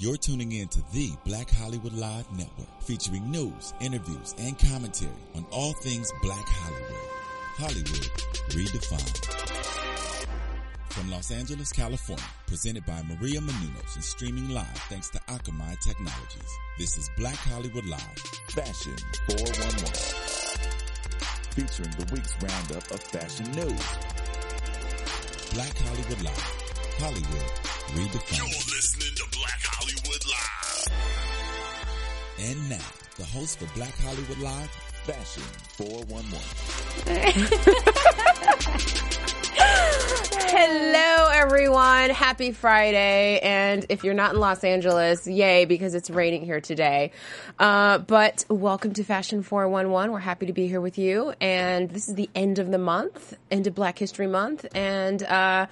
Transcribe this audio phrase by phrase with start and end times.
[0.00, 5.44] You're tuning in to the Black Hollywood Live Network, featuring news, interviews, and commentary on
[5.50, 7.08] all things Black Hollywood.
[7.56, 8.08] Hollywood
[8.50, 9.24] redefined.
[10.90, 16.52] From Los Angeles, California, presented by Maria Menounos and streaming live thanks to Akamai Technologies.
[16.78, 18.18] This is Black Hollywood Live,
[18.50, 18.94] Fashion
[19.26, 19.84] 411.
[21.56, 23.82] Featuring the week's roundup of fashion news.
[25.54, 26.52] Black Hollywood Live,
[27.00, 27.50] Hollywood
[27.96, 28.38] redefined.
[28.38, 29.27] You're listening to.
[32.40, 32.76] And now,
[33.16, 34.70] the host for Black Hollywood Live,
[35.04, 35.42] Fashion
[35.76, 36.38] 411.
[40.50, 42.10] Hello, everyone.
[42.10, 43.38] Happy Friday.
[43.40, 47.12] And if you're not in Los Angeles, yay, because it's raining here today.
[47.58, 50.10] Uh, but welcome to Fashion 411.
[50.12, 51.34] We're happy to be here with you.
[51.40, 54.64] And this is the end of the month, end of Black History Month.
[54.74, 55.66] And uh,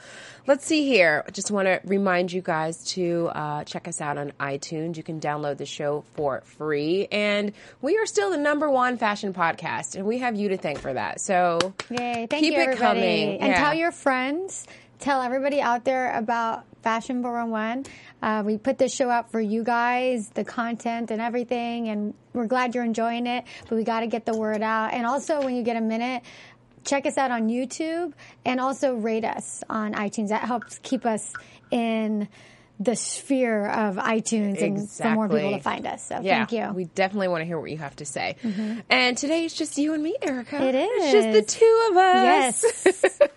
[0.47, 1.25] let's see here.
[1.27, 4.97] I just want to remind you guys to uh, check us out on iTunes.
[4.97, 7.09] You can download the show for free.
[7.11, 9.97] And we are still the number one fashion podcast.
[9.97, 11.21] And we have you to thank for that.
[11.21, 11.59] So
[11.91, 12.27] Yay.
[12.29, 12.79] Thank keep you, it everybody.
[13.01, 13.41] coming.
[13.41, 13.59] And Yeah.
[13.65, 14.67] tell your friends,
[14.99, 17.85] tell everybody out there about Fashion 411.
[18.23, 22.47] Uh, we put this show out for you guys, the content and everything, and we're
[22.47, 24.93] glad you're enjoying it, but we got to get the word out.
[24.93, 26.23] And also, when you get a minute,
[26.87, 28.13] check us out on YouTube
[28.45, 30.29] and also rate us on iTunes.
[30.29, 31.33] That helps keep us
[31.71, 32.29] in
[32.79, 36.07] the sphere of iTunes and for more people to find us.
[36.07, 36.75] So Yeah, thank you.
[36.75, 38.37] We definitely want to hear what you have to say.
[38.91, 40.63] And today it's just you and me, Erica.
[40.63, 42.65] It It's just the two of us.
[43.01, 43.21] yes.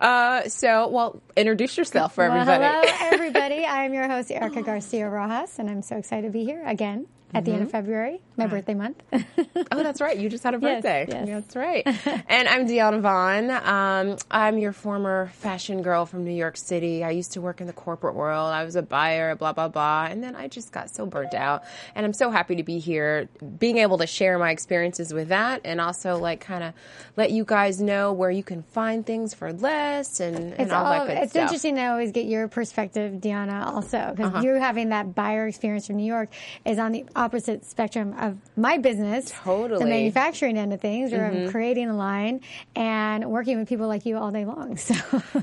[0.00, 2.64] Uh, so, well, introduce yourself for Well, everybody.
[2.88, 3.64] hello, everybody.
[3.64, 7.44] I'm your host, Erica Garcia Rojas, and I'm so excited to be here again at
[7.44, 9.02] the end of February, my birthday month.
[9.12, 10.16] Oh, that's right.
[10.16, 11.06] You just had a birthday.
[11.08, 11.26] yes.
[11.28, 11.82] That's right.
[12.28, 13.50] and I'm Deanna Vaughn.
[13.50, 17.02] Um, I'm your former fashion girl from New York City.
[17.04, 18.52] I used to work in the corporate world.
[18.52, 20.06] I was a buyer, blah, blah, blah.
[20.08, 21.64] And then I just got so burnt out.
[21.94, 25.62] And I'm so happy to be here, being able to share my experiences with that
[25.64, 26.72] and also like kind of
[27.16, 30.84] let you guys know where you can find things for less and, and It's all,
[30.84, 31.40] all, that good it's stuff.
[31.40, 31.46] Uh-huh.
[31.46, 35.96] interesting to always get your perspective, Deanna, also, because you having that buyer experience from
[35.96, 36.28] New York
[36.64, 39.30] is on the opposite spectrum of my business.
[39.30, 39.80] Totally.
[39.80, 39.84] Mm-hmm.
[39.84, 42.40] The manufacturing end of things, where I'm creating a line
[42.76, 44.76] and working with people like you all day long.
[44.84, 44.94] So,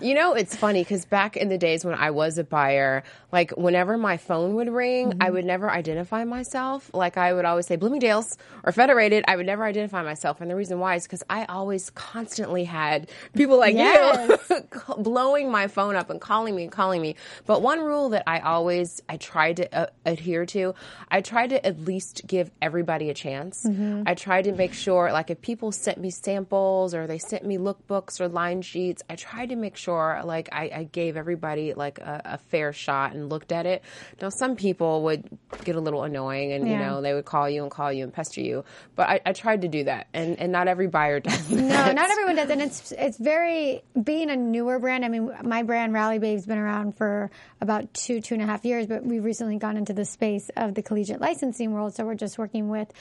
[0.01, 3.51] You know, it's funny because back in the days when I was a buyer, like
[3.57, 6.91] whenever my phone would ring, I would never identify myself.
[6.93, 9.25] Like I would always say Bloomingdale's or Federated.
[9.27, 10.41] I would never identify myself.
[10.41, 14.39] And the reason why is because I always constantly had people like Yes.
[14.49, 14.61] you
[14.97, 17.15] blowing my phone up and calling me and calling me.
[17.47, 20.75] But one rule that I always, I tried to uh, adhere to,
[21.09, 23.63] I tried to at least give everybody a chance.
[23.63, 24.03] Mm-hmm.
[24.05, 27.57] I tried to make sure, like if people sent me samples or they sent me
[27.57, 31.99] lookbooks or line sheets, I tried to make sure like I, I gave everybody like
[31.99, 33.83] a, a fair shot and looked at it.
[34.21, 35.27] Now some people would
[35.63, 38.13] get a little annoying and you know they would call you and call you and
[38.13, 38.65] pester you,
[38.95, 41.49] but I, I tried to do that, and and not every buyer does.
[41.49, 45.05] No, not everyone does, and it's it's very being a newer brand.
[45.05, 47.31] I mean, my brand Rally Babe's been around for
[47.61, 50.75] about two two and a half years, but we've recently gone into the space of
[50.75, 51.21] the collegiate
[51.51, 51.93] licensing world.
[51.93, 52.91] So we're just working with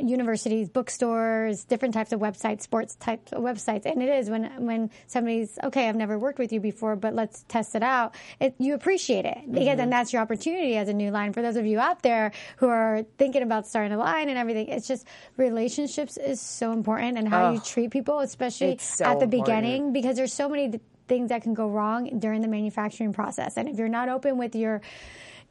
[0.00, 3.84] universities, bookstores, different types of websites, sports type of websites.
[3.84, 7.44] And it is when when somebody's okay, I've never worked with you before, but let's
[7.48, 8.14] test it out.
[8.38, 9.76] It, you appreciate it because mm-hmm.
[9.78, 11.32] then that's your opportunity as a new line.
[11.32, 14.68] For those of you out there who are thinking about starting a line and everything,
[14.68, 15.04] it's just
[15.36, 19.46] relationships is so important and how you treat people, especially so at the important.
[19.46, 20.78] beginning, because there's so many
[21.08, 23.56] things that can go wrong during the manufacturing process.
[23.56, 24.80] And if you're not open with your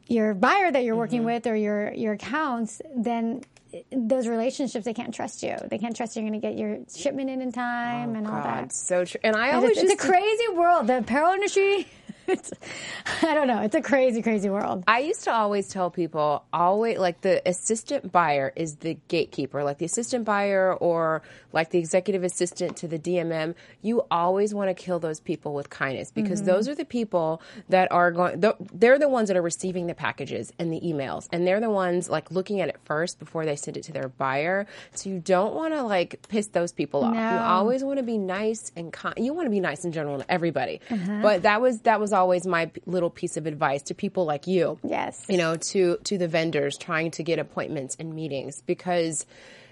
[0.08, 0.98] your buyer that you're Mm-hmm.
[0.98, 3.42] working with or your your accounts, then
[3.90, 5.56] those relationships they can't trust you.
[5.70, 8.64] They can't trust you're going to get your shipment in in time and all God,
[8.64, 8.72] that.
[8.72, 9.20] so true.
[9.24, 10.86] And I It's, always it's a crazy world.
[10.88, 11.86] The apparel industry.
[12.26, 12.52] It's,
[13.22, 13.60] I don't know.
[13.62, 14.84] It's a crazy, crazy world.
[14.86, 19.78] I used to always tell people, always like the assistant buyer is the gatekeeper, like
[19.78, 21.22] the assistant buyer or
[21.52, 23.54] like the executive assistant to the DMM.
[23.82, 26.46] You always want to kill those people with kindness because Mm-hmm.
[26.46, 28.42] those are the people that are going.
[28.72, 32.08] They're the ones that are receiving the packages and the emails, and they're the ones
[32.08, 34.66] like looking at it first before they send it to their buyer.
[34.94, 37.14] So you don't want to like piss those people off.
[37.14, 39.14] You always want to be nice and kind.
[39.18, 41.20] You want to be nice in general to everybody, Uh-huh.
[41.22, 44.78] but that was that was always my little piece of advice to people like you
[44.82, 45.24] Yes.
[45.28, 49.26] you know to to the vendors trying to get appointments and meetings because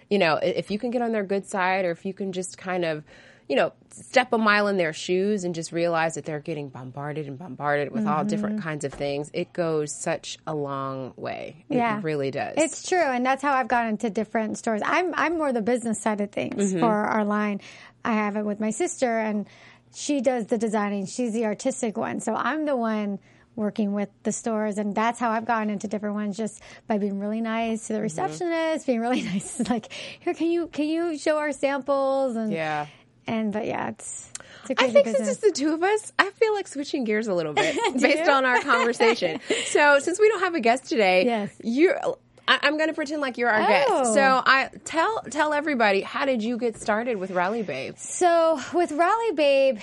[0.09, 2.59] you know if you can get on their good side or if you can just
[2.59, 3.05] kind of
[3.49, 7.27] you know step a mile in their shoes and just realize that they're getting bombarded
[7.27, 8.29] and bombarded with all Mm-hmm.
[8.29, 12.01] different kinds of things it goes such a long way it Yeah.
[12.03, 14.83] really does It's true, and that's how I've gotten into different stores.
[14.85, 16.79] I'm I'm more the business side of things Mm-hmm.
[16.81, 17.61] for our line.
[18.05, 19.47] I have it with my sister, and
[19.95, 21.07] she does the designing.
[21.07, 23.19] She's the artistic one, so I'm the one
[23.57, 27.19] working with the stores, and that's how I've gotten into different ones, just by being
[27.19, 28.05] really nice to the mm-hmm.
[28.05, 32.87] receptionist, being really nice, like, here, can you can you show our samples and Yeah.
[33.27, 34.31] and but yeah, it's.
[34.69, 35.27] it's I think business.
[35.27, 38.31] since it's the two of us, I feel like switching gears a little bit based
[38.31, 39.41] on our conversation.
[39.67, 41.51] So since we don't have a guest today, Yes.
[41.63, 42.01] you're.
[42.51, 43.67] I- I'm going to pretend like you're our Oh.
[43.67, 44.15] guest.
[44.15, 47.97] So I tell tell everybody how did you get started with Rally Babe?
[47.97, 49.79] So with Rally Babe,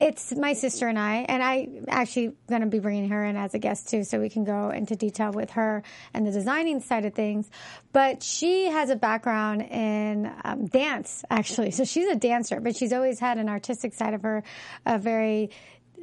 [0.00, 3.52] it's my sister and I, and I actually going to be bringing her in as
[3.52, 5.82] a guest too, so we can go into detail with her
[6.14, 7.50] and the designing side of things.
[7.92, 11.72] But she has a background in um, dance, actually.
[11.72, 14.42] So she's a dancer, but she's always had an artistic side of her,
[14.86, 15.50] a very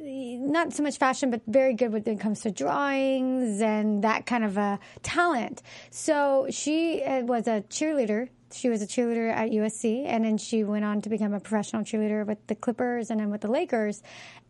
[0.00, 4.44] not so much fashion, but very good when it comes to drawings and that kind
[4.44, 5.62] of a talent.
[5.90, 8.28] So she uh, was a cheerleader.
[8.52, 11.82] She was a cheerleader at USC, and then she went on to become a professional
[11.82, 14.02] cheerleader with the Clippers and then with the Lakers.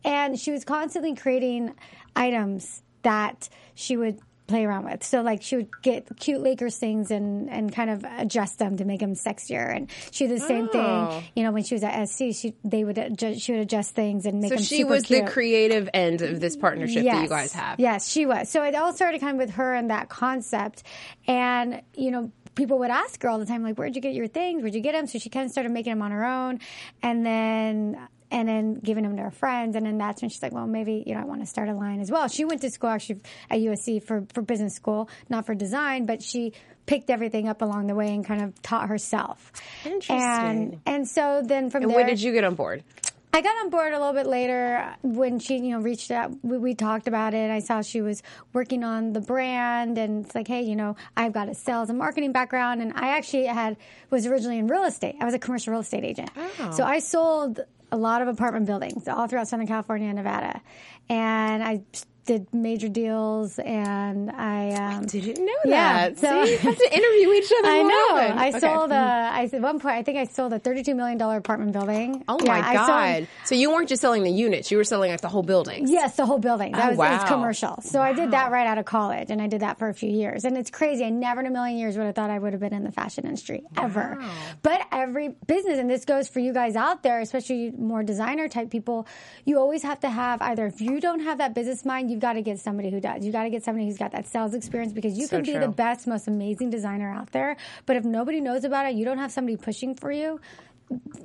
[0.05, 1.75] And she was constantly creating
[2.15, 4.19] items that she would
[4.49, 5.03] play around with.
[5.03, 8.85] So like she would get cute Lakers things and, and kind of adjust them to
[8.85, 9.73] make them sexier.
[9.73, 11.11] And she did the same Oh.
[11.11, 13.95] thing, you know, when she was at SC, she, they would adjust, she would adjust
[13.95, 15.25] things and make So them she was cute.
[15.25, 17.79] the creative end of this partnership that you guys have.
[17.79, 18.49] Yes, she was.
[18.49, 20.83] So it all started kind of with her and that concept.
[21.27, 24.27] And, you know, people would ask her all the time, like, where'd you get your
[24.27, 24.61] things?
[24.61, 25.07] Where'd you get them?
[25.07, 26.59] So she kind of started making them on her own.
[27.01, 27.99] And then,
[28.31, 29.75] and then giving them to her friends.
[29.75, 31.73] And then that's when she's like, well, maybe, you know, I want to start a
[31.73, 32.27] line as well.
[32.27, 36.21] She went to school actually at USC for, for business school, not for design, but
[36.21, 36.53] she
[36.85, 39.51] picked everything up along the way and kind of taught herself.
[39.85, 40.17] Interesting.
[40.21, 41.97] And, and so then from And there.
[41.97, 42.83] when did you get on board?
[43.31, 46.31] I got on board a little bit later when she, you know, reached out.
[46.41, 47.51] We, we talked about it.
[47.51, 48.23] I saw she was
[48.53, 51.99] working on the brand, and it's like, hey, you know, I've got a sales and
[51.99, 53.77] marketing background, and I actually had
[54.09, 55.15] was originally in real estate.
[55.21, 56.71] I was a commercial real estate agent, Oh.
[56.71, 57.59] so I sold
[57.91, 60.61] a lot of apartment buildings all throughout Southern California and Nevada,
[61.09, 61.81] and I
[62.29, 66.19] did major deals, and I um, Didn't know Yeah, that.
[66.19, 67.67] so- See, you have to interview each other.
[67.69, 68.15] I know.
[68.17, 68.37] often.
[68.37, 68.59] I Okay.
[68.59, 68.95] sold a.
[68.95, 72.23] I at one point I think I sold a thirty-two million dollar apartment building.
[72.27, 73.27] Oh Yeah, my I sold- god!
[73.45, 75.87] so you weren't just selling the units; you were selling like the whole building.
[75.87, 76.73] Yes, the whole building.
[76.73, 77.81] That Oh, was, it was commercial.
[77.81, 80.09] So I did that right out of college, and I did that for a few
[80.11, 80.45] years.
[80.45, 81.03] And it's crazy.
[81.03, 82.91] I never in a million years would have thought I would have been in the
[82.91, 84.23] fashion industry ever.
[84.61, 88.69] But every business, and this goes for you guys out there, especially more designer type
[88.69, 89.07] people,
[89.45, 92.33] you always have to have either if you don't have that business mind, you've got
[92.33, 93.25] to get somebody who does.
[93.25, 95.51] You got to get somebody who's got that sales experience because you So can be
[95.53, 95.61] true.
[95.61, 97.57] the best, most amazing designer out there.
[97.85, 100.39] But if nobody knows about it, you don't have somebody pushing for you.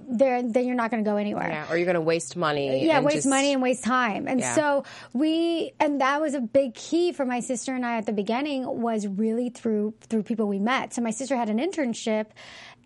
[0.09, 2.85] There, then you're not going to go anywhere Yeah, or you're going to waste money.
[2.85, 4.29] yeah, and waste just- money and waste time.
[4.29, 4.55] And Yeah.
[4.55, 8.13] so we, and that was a big key for my sister and I at the
[8.13, 10.93] beginning was really through through people we met.
[10.93, 12.27] So my sister had an internship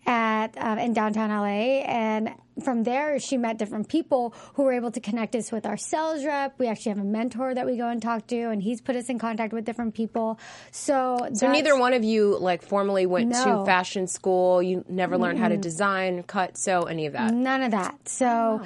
[0.09, 2.31] at uh, in downtown LA, and
[2.65, 6.25] from there she met different people who were able to connect us with our sales
[6.25, 6.59] rep.
[6.59, 9.09] We actually have a mentor that we go and talk to, and he's put us
[9.11, 10.41] in contact with different people.
[10.73, 13.45] So So neither one of you like formally went No.
[13.61, 14.63] to fashion school.
[14.63, 17.35] You never learned how to design, cut, sew, any of that.
[17.35, 18.09] None of that.
[18.09, 18.63] So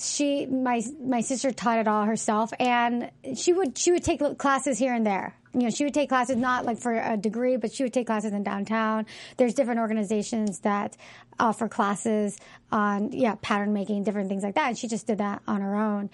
[0.00, 4.78] she, my my sister taught it all herself, and she would she would take classes
[4.78, 5.34] here and there.
[5.52, 8.06] You know, she would take classes not like for a degree, but she would take
[8.06, 9.06] classes in downtown.
[9.36, 10.96] There's different organizations that
[11.40, 12.38] offer classes
[12.70, 14.68] on yeah pattern making, different things like that.
[14.68, 16.10] And she just did that on her own.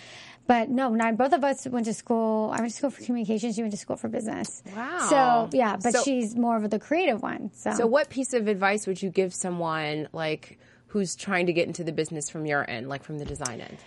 [0.46, 2.50] But no, not both of us went to school.
[2.54, 3.56] I went to school for communications.
[3.56, 4.62] She went to school for business.
[4.74, 5.06] Wow.
[5.50, 7.50] So yeah, but So- she's more of the creative one.
[7.52, 10.58] So, So, what piece of advice would you give someone like
[10.88, 13.78] who's trying to get into the business from your end, like from the design end?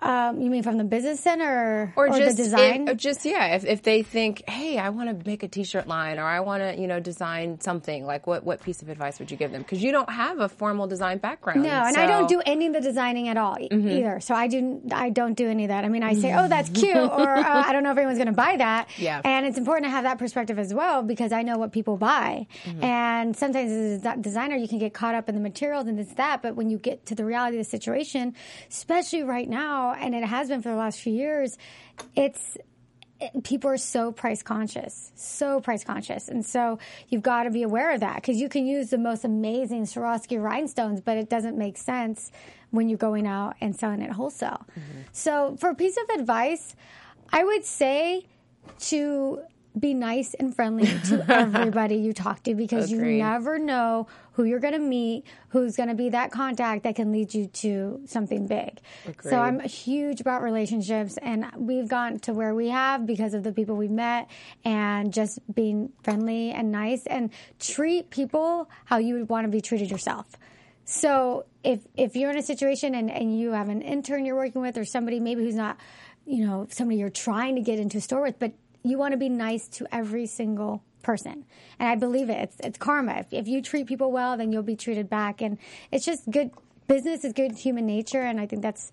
[0.00, 2.88] Um, you mean from the business center or or, just the design?
[2.88, 6.18] if- just yeah if, if they think hey i want to make a t-shirt line
[6.18, 9.30] or i want to you know design something like what what piece of advice would
[9.30, 12.28] you give them because you don't have a formal design background No, and I don't
[12.28, 13.88] do any of the designing at all Mm-hmm.
[13.88, 14.20] either.
[14.20, 15.84] So I do I don't do any of that.
[15.84, 18.28] I mean, I say, "Oh, that's cute," or uh, "I don't know if anyone's going
[18.28, 19.20] to buy that." Yeah.
[19.24, 22.46] And it's important to have that perspective as well because I know what people buy.
[22.64, 22.84] Mm-hmm.
[22.84, 26.08] And sometimes as a designer, you can get caught up in the materials and this
[26.16, 28.34] that, but when you get to the reality of the situation,
[28.70, 31.56] especially right now, and it has been for the last few years,
[32.14, 32.56] it's
[33.42, 36.28] people are so price conscious, so price conscious.
[36.28, 36.78] And so
[37.08, 40.40] you've got to be aware of that because you can use the most amazing Swarovski
[40.40, 42.30] rhinestones, but it doesn't make sense
[42.70, 44.66] when you're going out and selling it wholesale.
[44.70, 45.00] Mm-hmm.
[45.12, 46.76] So for a piece of advice,
[47.32, 48.26] I would say
[48.80, 49.40] to
[49.80, 54.60] be nice and friendly to everybody you talk to because you never know who you're
[54.60, 58.46] going to meet, who's going to be that contact that can lead you to something
[58.46, 58.80] big.
[59.06, 59.30] Agreed.
[59.30, 63.52] So I'm huge about relationships and we've gotten to where we have because of the
[63.52, 64.28] people we've met
[64.64, 69.60] and just being friendly and nice and treat people how you would want to be
[69.60, 70.26] treated yourself.
[70.84, 74.62] So if if you're in a situation and, and you have an intern you're working
[74.62, 75.76] with or somebody maybe who's not,
[76.24, 79.18] you know, somebody you're trying to get into a store with, but you want to
[79.18, 81.44] be nice to every single person.
[81.78, 82.38] And I believe it.
[82.38, 83.18] It's, it's karma.
[83.18, 85.40] If, if you treat people well, then you'll be treated back.
[85.40, 85.58] And
[85.92, 86.50] it's just good
[86.86, 88.20] business is good human nature.
[88.20, 88.90] And I think that's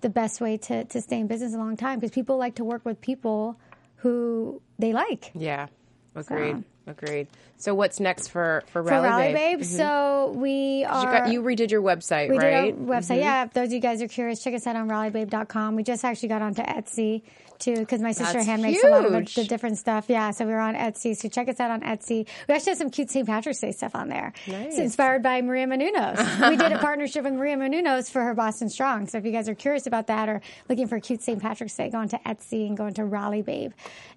[0.00, 2.64] the best way to, to stay in business a long time because people like to
[2.64, 3.58] work with people
[3.96, 5.30] who they like.
[5.34, 5.66] Yeah,
[6.14, 6.64] agreed.
[6.86, 7.26] Agreed.
[7.58, 9.58] So what's next for for For Rally, Rally Babe?
[9.58, 11.18] Babe, so we You, are.
[11.20, 12.74] got, you redid your website, We right?
[12.74, 12.84] Mm-hmm.
[12.86, 13.18] did our website.
[13.20, 15.74] Yeah, if those of you guys are curious, check us out on rallybabe.com.
[15.76, 17.22] We just actually got onto Etsy
[17.58, 20.04] too because my sister That's hand makes a lot of the, the different stuff.
[20.08, 21.16] Yeah, so we were on Etsy.
[21.16, 22.26] So check us out on Etsy.
[22.48, 23.26] We actually have some cute St.
[23.26, 24.34] Patrick's Day stuff on there.
[24.46, 24.66] Nice.
[24.72, 26.50] It's inspired by Maria Menounos.
[26.50, 29.06] we did a partnership with Maria Menounos for her Boston Strong.
[29.08, 31.40] So if you guys are curious about that or looking for cute St.
[31.40, 33.72] Patrick's Day, go into Etsy and go into Rally Babe.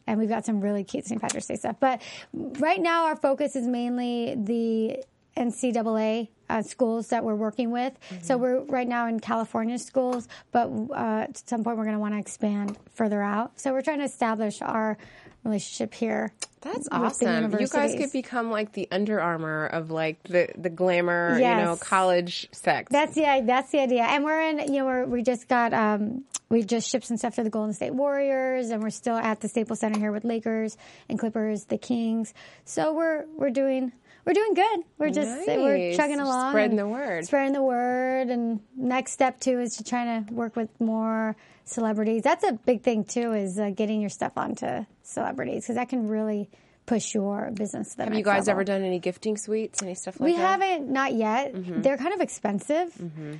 [0.06, 1.22] And we've got some really cute St.
[1.22, 1.78] Patrick's Day stuff.
[1.80, 2.02] But
[2.34, 5.04] right now our focus is mainly the
[5.38, 7.94] NCAA uh, schools that we're working with.
[8.22, 12.00] So we're right now in California schools, but uh, at some point we're going to
[12.00, 13.60] want to expand further out.
[13.60, 14.98] So we're trying to establish our
[15.44, 16.34] relationship here.
[16.62, 17.52] That's awesome.
[17.58, 21.78] You guys could become like the Under Armour of like the the glamour, you know,
[21.78, 22.92] college sex.
[22.92, 24.74] That's the that's the idea, and we're in.
[24.74, 27.74] You know, we're, we just got um, we just shipped some stuff to the Golden
[27.74, 30.78] State Warriors, and we're still at the Staples Center here with Lakers
[31.08, 32.34] and Clippers, the Kings.
[32.66, 33.94] So we're we're doing
[34.30, 34.80] we're doing good.
[35.00, 37.26] We're just we're chugging along, Spreading the word.
[37.26, 38.30] spreading the word.
[38.30, 42.22] And next step too is to try to work with more celebrities.
[42.22, 46.08] That's a big thing too, is uh, getting your stuff onto celebrities because that can
[46.08, 46.48] really
[46.86, 47.96] push your business.
[47.98, 48.52] Have you guys level.
[48.52, 50.60] ever done any gifting suites, any stuff like We that?
[50.60, 51.54] We haven't, not yet.
[51.56, 51.82] Mm-hmm.
[51.82, 52.94] They're kind of expensive,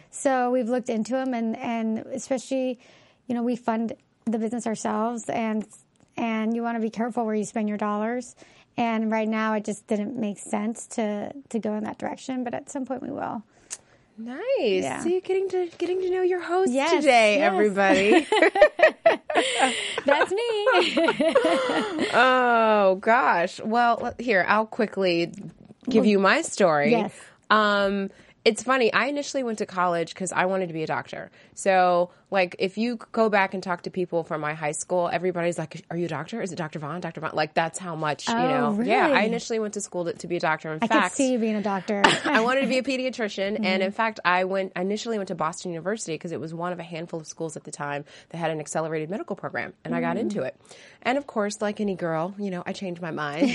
[0.10, 2.80] so we've looked into them, and and especially,
[3.28, 3.94] you know, we fund
[4.26, 5.68] the business ourselves, and
[6.18, 8.36] and you want to be careful where you spend your dollars.
[8.80, 12.54] And right now, it just didn't make sense to to go in that direction, but
[12.54, 13.44] at some point we will.
[14.18, 14.40] Nice.
[14.58, 15.02] Yeah.
[15.02, 17.52] See, getting to getting to know your host Yes, today, yes.
[17.52, 18.26] everybody.
[20.06, 20.68] That's me.
[22.14, 23.60] oh gosh.
[23.60, 25.34] Well, here I'll quickly
[25.90, 26.92] give you my story.
[26.92, 27.14] Yes.
[27.50, 28.10] Um,
[28.46, 28.94] it's funny.
[28.94, 31.32] I initially went to college because I wanted to be a doctor.
[31.54, 35.58] So, like, if you go back and talk to people from my high school, everybody's
[35.58, 36.42] like, "Are you a doctor?
[36.42, 36.78] Is it Dr.
[36.80, 37.02] Vaughn?
[37.02, 37.22] Dr.
[37.22, 38.84] Vaughn?" Like, that's how much you Oh, know.
[38.84, 40.72] Yeah, I initially went to school to, to be a doctor.
[40.74, 42.04] In I fact, could see you being a doctor.
[42.26, 43.82] I wanted to be a pediatrician, and Mm-hmm.
[43.82, 46.80] in fact, I went I initially went to Boston University because it was one of
[46.80, 50.02] a handful of schools at the time that had an accelerated medical program, and I
[50.02, 50.22] got Mm.
[50.22, 50.56] into it.
[51.02, 53.52] And of course, like any girl, you know, I changed my mind.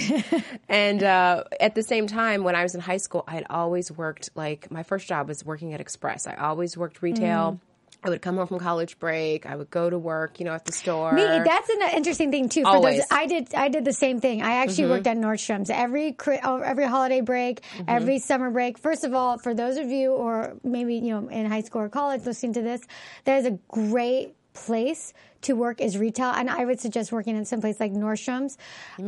[0.69, 3.93] and uh, at the same time, when I was in high school, I had always
[3.93, 6.27] worked like my first job was working at Express.
[6.27, 7.53] I always worked retail.
[7.53, 7.61] Mm.
[8.05, 9.47] I would come home from college break.
[9.47, 11.13] I would go to work, you know, at the store.
[11.13, 12.63] Me, that's an interesting thing too.
[12.63, 12.99] For Always.
[12.99, 14.43] those, I did, I did the same thing.
[14.43, 15.25] I actually worked mm-hmm.
[15.25, 17.85] at Nordstrom's every oh, every holiday break, mm-hmm.
[17.89, 18.77] every summer break.
[18.77, 21.89] First of all, for those of you or maybe you know in high school or
[21.89, 22.83] college listening to this,
[23.25, 27.61] there's a great place to work is retail, and I would suggest working in some
[27.61, 28.57] place like Nordstrom's.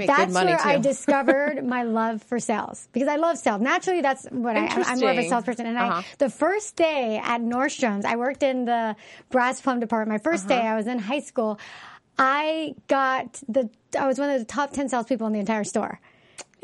[0.06, 3.62] that's where I discovered my love for sales because I love sales.
[3.62, 5.64] Naturally, that's what I, I'm more of a salesperson.
[5.66, 6.00] And Uh-huh.
[6.00, 8.96] I, the first day at Nordstrom's, I worked in the
[9.30, 10.22] brass plum department.
[10.22, 10.68] My 1st day, Uh-huh.
[10.68, 11.58] I was in high school.
[12.18, 16.00] I got the, I was one of the top 10 salespeople in the entire store.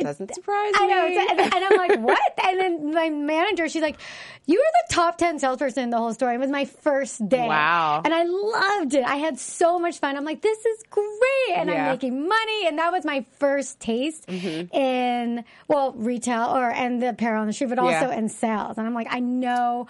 [0.04, 1.08] Doesn't surprise I know.
[1.08, 1.26] me.
[1.30, 2.32] And, and I'm like, what?
[2.44, 3.98] And then my manager, she's like,
[4.46, 6.32] you were the top 10 salesperson in the whole store.
[6.32, 7.46] It was my first day.
[7.46, 8.02] Wow.
[8.04, 9.04] And I loved it.
[9.04, 10.16] I had so much fun.
[10.16, 11.06] I'm like, this is great.
[11.56, 11.74] And Yeah.
[11.76, 11.80] Mm-hmm.
[11.84, 12.66] I'm making money.
[12.66, 17.78] And that was my first taste in, well, retail or, and the apparel industry, but
[17.78, 18.16] also Yeah.
[18.18, 18.78] in sales.
[18.78, 19.86] And I'm like, I know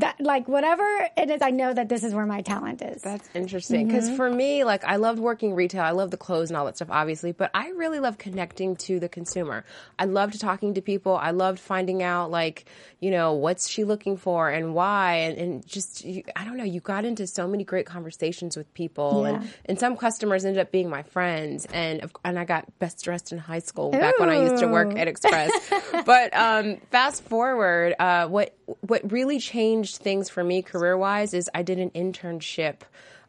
[0.00, 0.84] that, like, whatever
[1.16, 3.02] it is, I know that this is where my talent is.
[3.02, 4.16] That's interesting because Mm-hmm.
[4.16, 5.82] for me, like I loved working retail.
[5.82, 9.00] I love the clothes and all that stuff, obviously, but I really love connecting to
[9.00, 9.64] the consumer.
[9.98, 11.16] I loved talking to people.
[11.16, 12.64] I loved finding out, like,
[13.00, 16.64] you know, what's she looking for and why, and, and just you, I don't know.
[16.64, 19.34] You got into so many great conversations with people, Yeah.
[19.36, 23.32] and and some customers ended up being my friends, and and I got best dressed
[23.32, 25.50] in high school back when I used to work at Express.
[26.06, 31.48] but um, fast forward, uh, what what really changed things for me career wise is
[31.54, 32.80] I did an internship.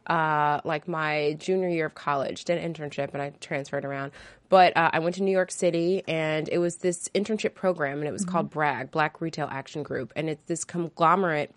[0.06, 4.12] Uh, like my junior year of college, did an internship and I transferred around.
[4.48, 8.08] But uh, I went to New York City and it was this internship program and
[8.08, 10.12] it was called BRAG, Black Retail Action Group.
[10.16, 11.54] And it's this conglomerate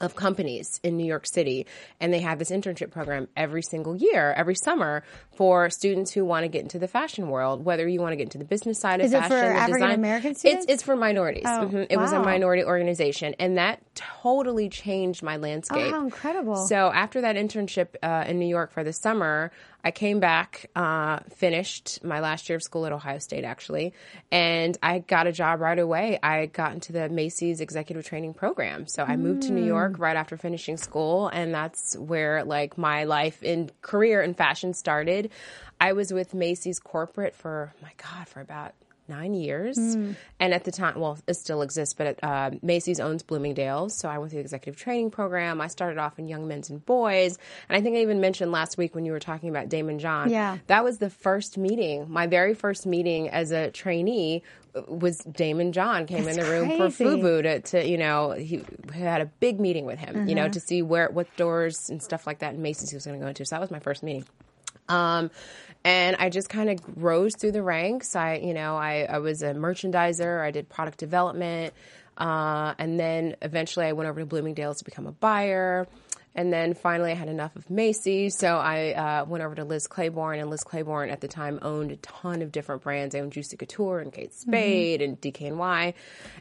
[0.00, 1.66] of companies in New York City,
[2.00, 5.02] and they have this internship program every single year, every summer
[5.36, 7.64] for students who want to get into the fashion world.
[7.64, 9.72] Whether you want to get into the business side Is of it for fashion, African
[9.80, 10.66] design- American It's students?
[10.68, 11.44] it's for minorities.
[11.46, 11.86] Oh, Mhm.
[11.88, 15.86] It was a minority organization, and that totally changed my landscape.
[15.86, 16.56] Oh, how incredible.
[16.66, 19.50] So after that internship uh, in New York for the summer,
[19.86, 23.92] I came back, uh, finished my last year of school at Ohio State, actually,
[24.32, 26.18] and I got a job right away.
[26.20, 28.88] I got into the Macy's executive training program.
[28.88, 33.04] So I moved to New York right after finishing school, and that's where like my
[33.04, 35.30] life in career in fashion started.
[35.80, 38.74] I was with Macy's corporate for my God for about
[39.08, 39.76] nine years.
[39.76, 43.94] And at the time, well, it still exists, but uh, Macy's owns Bloomingdale's.
[43.94, 45.60] So I went through the executive training program.
[45.60, 47.38] I started off in young men's and boys.
[47.68, 50.30] And I think I even mentioned last week when you were talking about Daymond John.
[50.30, 50.58] Yeah.
[50.66, 52.10] That was the first meeting.
[52.10, 54.42] My very first meeting as a trainee
[54.88, 57.04] was Daymond John came in the That's room for crazy.
[57.04, 60.60] FUBU to, to, you know, he had a big meeting with him, you know, to
[60.60, 63.28] see where, what doors and stuff like that in Macy's he was going to go
[63.28, 63.46] into.
[63.46, 64.26] So that was my first meeting.
[64.88, 65.30] Um,
[65.86, 68.16] and I just kind of rose through the ranks.
[68.16, 70.42] I, you know, I, I was a merchandiser.
[70.42, 71.74] I did product development.
[72.18, 75.86] Uh, and then eventually I went over to Bloomingdale's to become a buyer.
[76.36, 78.36] And then finally I had enough of Macy's.
[78.36, 80.38] So I uh, went over to Liz Claiborne.
[80.38, 83.14] And Liz Claiborne at the time owned a ton of different brands.
[83.14, 85.94] They owned Juicy Couture and Kate Spade and DKNY.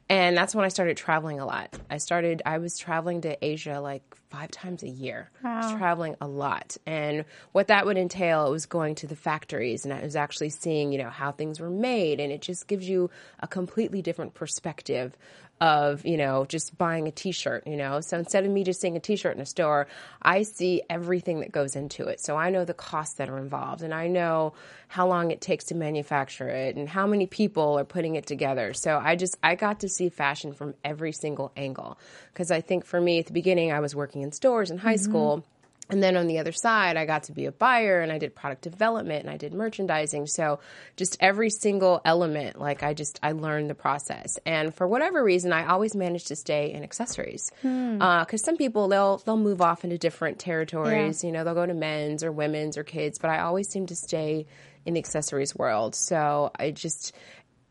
[0.10, 1.76] And that's when I started traveling a lot.
[1.90, 5.32] I started, I was traveling to Asia like five times a year.
[5.44, 6.76] I was traveling a lot.
[6.86, 7.24] And
[7.54, 10.98] what that would entail was going to the factories and I was actually seeing, you
[10.98, 12.20] know, how things were made.
[12.20, 13.10] And it just gives you
[13.40, 15.16] a completely different perspective
[15.62, 18.02] of, you know, just buying a t shirt, you know.
[18.02, 19.88] So instead of me just seeing a t shirt in a store,
[20.22, 22.20] I see everything that goes into it.
[22.20, 24.54] So I know the costs that are involved and I know
[24.88, 28.74] how long it takes to manufacture it and how many people are putting it together.
[28.74, 31.98] So I just, I got to see fashion from every single angle.
[32.34, 34.96] Because I think for me at the beginning, I was working in stores in high
[34.96, 35.04] mm-hmm.
[35.04, 35.46] school.
[35.90, 38.34] And then on the other side, I got to be a buyer and I did
[38.34, 40.26] product development and I did merchandising.
[40.28, 40.60] So
[40.98, 44.40] just every single element, like I just, I learned the process.
[44.48, 47.52] And for whatever reason, I always managed to stay in accessories.
[47.62, 48.02] Hmm.
[48.02, 51.24] Uh, because some people, they'll, they'll move off into different territories.
[51.24, 53.96] You know, they'll go to men's or women's or kids, but I always seem to
[53.96, 54.48] stay
[54.88, 55.94] in the accessories world.
[55.94, 57.14] So I just,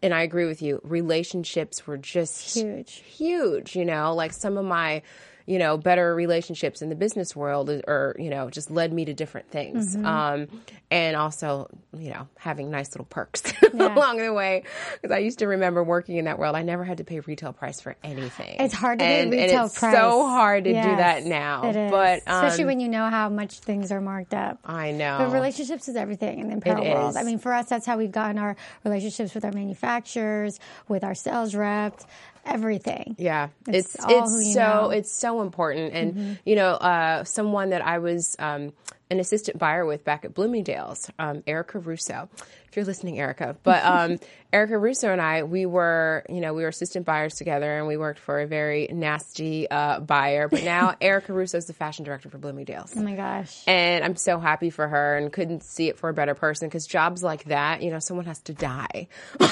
[0.02, 3.02] and I agree with you, relationships were just Huge.
[3.06, 5.02] huge, you know, like some of my,
[5.46, 9.12] you know, better relationships in the business world or, you know, just led me to
[9.12, 9.94] different things.
[9.94, 10.06] Mm-hmm.
[10.06, 10.48] Um,
[10.90, 13.42] and also, you know, having nice little perks
[13.74, 14.62] along the way.
[14.94, 16.56] Because I used to remember working in that world.
[16.56, 18.56] I never had to pay retail price for anything.
[18.58, 19.94] It's hard to and, retail and it's price.
[19.94, 21.68] so hard to do that now.
[21.68, 21.90] It is.
[21.90, 24.60] But, um, especially when you know how much things are marked up.
[24.64, 25.18] I know.
[25.18, 27.10] But relationships is everything in the apparel It world.
[27.10, 27.16] is.
[27.16, 31.14] I mean, for us, that's how we've gotten our relationships with our manufacturers, with our
[31.14, 32.06] sales reps,
[32.46, 33.16] everything.
[33.18, 34.82] Yeah, It's it's it's, so know.
[34.88, 34.92] Mm-hmm.
[34.94, 38.72] it's so important, and you know, uh, someone that I was um,
[39.10, 42.28] an assistant buyer with back at Bloomingdale's, um, Erica Russo.
[42.74, 44.18] If you're listening, Erica, but um,
[44.52, 47.96] Erica Russo and I, we were, you know, we were assistant buyers together, and we
[47.96, 50.48] worked for a very nasty uh, buyer.
[50.48, 52.92] But now Erica Russo is the fashion director for Bloomingdale's.
[52.96, 53.62] Oh my gosh.
[53.68, 56.84] And I'm so happy for her and couldn't see it for a better person because
[56.84, 59.06] jobs like that, you know, someone has to die.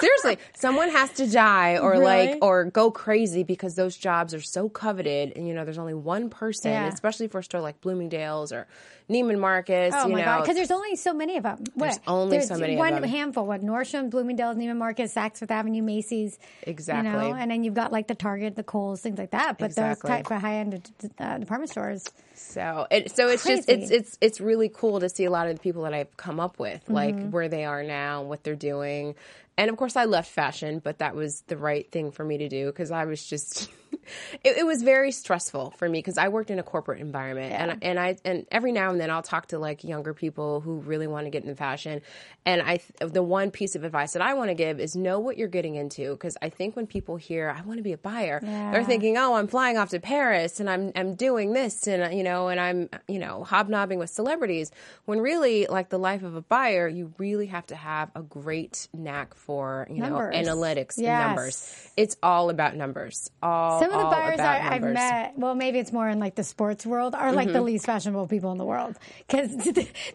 [0.00, 2.04] Seriously, someone has to die or Really?
[2.04, 5.32] like, or go crazy because those jobs are so coveted.
[5.34, 6.86] And, you know, there's only one person, Yeah.
[6.86, 8.68] especially for a store like Bloomingdale's or
[9.10, 10.24] Neiman Marcus, Oh you my know.
[10.24, 10.40] god!
[10.42, 11.58] Because there's only so many of them.
[11.76, 12.02] There's What?
[12.06, 13.02] only so many of One them.
[13.02, 13.44] handful.
[13.46, 13.62] What?
[13.62, 16.38] Nordstrom, Bloomingdale's, Neiman Marcus, Saks Fifth Avenue, Macy's.
[16.62, 17.10] Exactly.
[17.10, 19.58] You know, and then you've got like the Target, the Kohl's, things like that.
[19.58, 20.08] But Exactly.
[20.08, 22.06] those type of high end uh, department stores.
[22.34, 25.56] So it, so it's just it's it's it's really cool to see a lot of
[25.56, 27.30] the people that I've come up with, like Mm-hmm.
[27.32, 29.14] where they are now, what they're doing,
[29.58, 32.48] and of course I left fashion, but that was the right thing for me to
[32.48, 33.68] do because I was just
[34.44, 37.78] it, it was very stressful for me because I worked in a corporate environment, and
[37.82, 41.06] and I and every now and then I'll talk to like younger people who really
[41.06, 42.00] want to get into fashion,
[42.46, 45.36] and I the one piece of advice that I want to give is know what
[45.36, 48.40] you're getting into because I think when people hear I want to be a buyer,
[48.42, 48.70] Yeah.
[48.72, 52.22] they're thinking, oh, I'm flying off to Paris and I'm I'm doing this and you
[52.22, 54.70] know and I'm you know hobnobbing with celebrities.
[55.04, 58.88] When really, like the life of a buyer, you really have to have a great
[58.94, 60.34] knack for you Numbers.
[60.34, 61.90] know analytics and numbers.
[61.96, 63.30] It's all about numbers.
[63.42, 66.44] All Some of the buyers I, I've met, well, maybe it's more in like the
[66.44, 69.54] sports world, are like the least fashionable people in the world because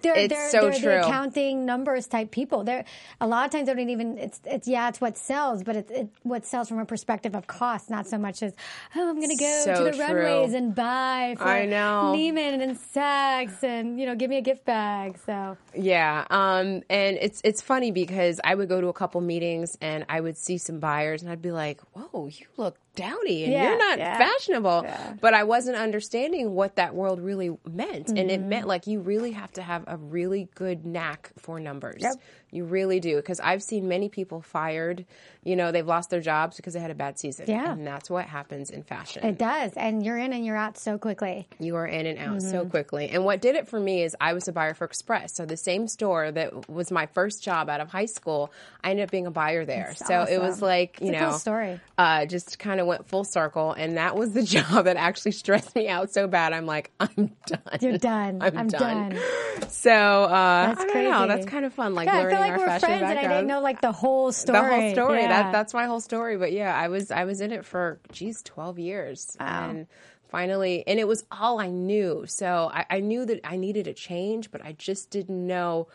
[0.01, 0.19] they're Mm-hmm.
[0.25, 2.63] It's they're, so they're the accounting numbers type people.
[2.63, 2.85] They're
[3.19, 4.17] a lot of times they don't even.
[4.17, 7.47] It's it's yeah, it's what sells, but it's it, what sells from a perspective of
[7.47, 8.53] cost, not so much as
[8.95, 10.05] oh, I'm going to go So to the true.
[10.05, 12.13] runways and buy for I know.
[12.15, 15.17] Neiman and Saks and you know give me a gift bag.
[15.25, 19.77] So Yeah, um, and it's it's funny because I would go to a couple meetings
[19.81, 23.53] and I would see some buyers and I'd be like, "Whoa, you look dowdy and
[23.53, 24.17] Yeah, you're not yeah.
[24.17, 25.13] fashionable." Yeah.
[25.21, 28.29] But I wasn't understanding what that world really meant, and Mm-hmm.
[28.29, 32.01] it meant like you really have to have a really good knack for numbers.
[32.01, 32.15] Yep.
[32.51, 33.17] You really do.
[33.17, 35.05] Because I've seen many people fired.
[35.43, 37.45] You know, they've lost their jobs because they had a bad season.
[37.49, 37.71] Yeah.
[37.73, 39.25] And that's what happens in fashion.
[39.25, 41.47] It does, and you're in and you're out so quickly.
[41.59, 42.69] You are in and out so Mm-hmm.
[42.69, 43.09] quickly.
[43.09, 45.35] And what did it for me is I was a buyer for Express.
[45.35, 48.51] So the same store that was my first job out of high school,
[48.83, 49.87] I ended up being a buyer there.
[49.99, 51.79] That's so it was like, you It's a know, cool story.
[51.97, 53.73] Uh, just kind of went full circle.
[53.73, 56.53] And that was the job that actually stressed me out so bad.
[56.53, 57.79] I'm like, I'm done.
[57.81, 58.41] You're done.
[58.41, 59.09] I'm, I'm done.
[59.09, 59.69] done.
[59.69, 61.27] So uh, That's I don't know.
[61.27, 61.95] That's kind of fun.
[61.95, 63.91] Like Yeah, I feel like our we're fashion friends, and I didn't know like the
[63.91, 64.59] whole story.
[64.59, 65.21] The whole story.
[65.21, 65.27] Yeah.
[65.27, 66.37] That that's my whole story.
[66.37, 69.35] But yeah, I was I was in it for geez, twelve years.
[69.39, 69.69] Wow.
[69.69, 69.87] And
[70.29, 72.25] finally and it was all I knew.
[72.27, 75.87] So I, I knew that I needed a change, but I just didn't know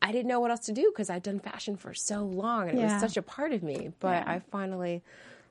[0.00, 2.78] I didn't know what else to do because I'd done fashion for so long and
[2.78, 3.90] it was such a part of me.
[3.98, 5.02] But I finally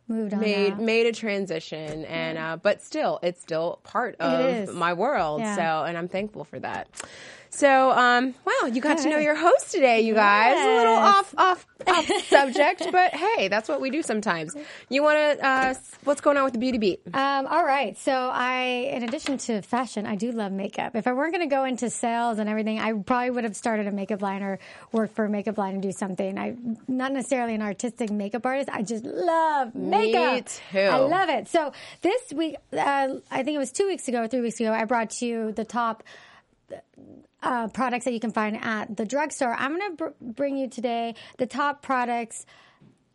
[0.07, 0.39] Moved on.
[0.39, 0.79] made out.
[0.81, 5.55] made a transition and uh, but still it's still part of my world Yeah.
[5.55, 6.87] so and i'm thankful for that
[7.49, 11.33] so um wow you got to know your host today you guys a little off
[11.37, 14.55] off off subject but hey that's what we do sometimes
[14.89, 17.97] you want to uh what's going on with the beauty beat Um, all right.
[17.97, 20.95] So I, in addition to fashion, I do love makeup.
[20.95, 23.87] If I weren't going to go into sales and everything, I probably would have started
[23.87, 24.59] a makeup line or
[24.91, 26.37] worked for a makeup line and do something.
[26.37, 26.55] I,
[26.87, 28.69] not necessarily an artistic makeup artist.
[28.71, 30.45] I just love makeup.
[30.71, 30.79] too.
[30.79, 31.47] I love it.
[31.47, 34.71] So this week, uh, I think it was two weeks ago or three weeks ago,
[34.73, 36.03] I brought you the top
[37.43, 39.53] uh, products that you can find at the drugstore.
[39.53, 42.45] I'm going to br- bring you today the top products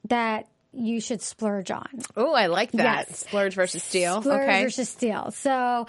[0.09, 1.87] that you should splurge on.
[2.17, 3.19] oh i like that Yes.
[3.19, 5.31] splurge versus steal Splurge okay versus steal.
[5.33, 5.87] So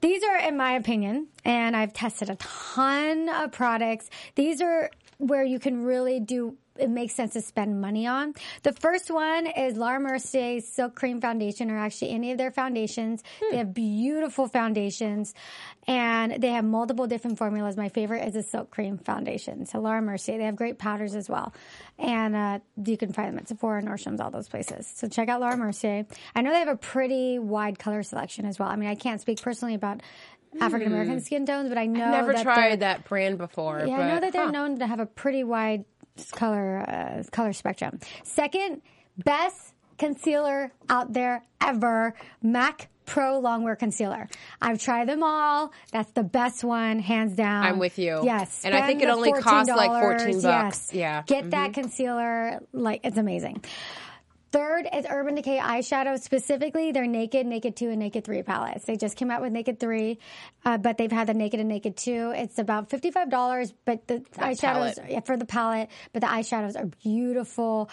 [0.00, 4.08] these are, in my opinion, and I've tested a ton of products.
[4.34, 6.56] These are where you can really do.
[6.80, 8.34] It makes sense to spend money on.
[8.62, 13.22] The first one is Laura Mercier's Silk Cream Foundation, or actually any of their foundations.
[13.50, 15.34] They have beautiful foundations,
[15.86, 17.76] and they have multiple different formulas.
[17.76, 19.66] My favorite is the Silk Cream Foundation.
[19.66, 21.52] So Laura Mercier, they have great powders as well,
[21.98, 24.90] and uh, you can find them at Sephora, Nordstrom's, all those places.
[24.96, 26.06] So check out Laura Mercier.
[26.34, 28.68] I know they have a pretty wide color selection as well.
[28.68, 30.00] I mean, I can't speak personally about
[30.60, 32.10] African American skin tones, but I know Hmm.
[32.10, 34.50] never that tried that brand before Yeah, but, I know that they're huh.
[34.50, 35.84] known to have a pretty wide
[36.32, 37.98] color uh, color spectrum.
[38.22, 38.82] Second,
[39.18, 44.28] best concealer out there ever, MAC Pro Longwear Concealer.
[44.62, 45.72] I've tried them all.
[45.92, 47.64] That's the best one, hands down.
[47.64, 48.20] I'm with you.
[48.24, 50.00] Yes, And I think it only costs like $14.
[50.18, 50.44] 14 bucks.
[50.44, 50.94] Yes.
[50.94, 51.22] Yeah.
[51.26, 52.60] get that concealer.
[52.72, 53.64] Like it's amazing.
[54.52, 58.84] Third is Urban Decay eyeshadow, specifically their Naked, Naked 2, and Naked 3 palettes.
[58.84, 60.18] They just came out with Naked 3,
[60.64, 62.32] uh, but they've had the Naked and Naked 2.
[62.34, 67.90] It's about $55, but the eyeshadows, yeah, for the palette, but the eyeshadows are beautiful.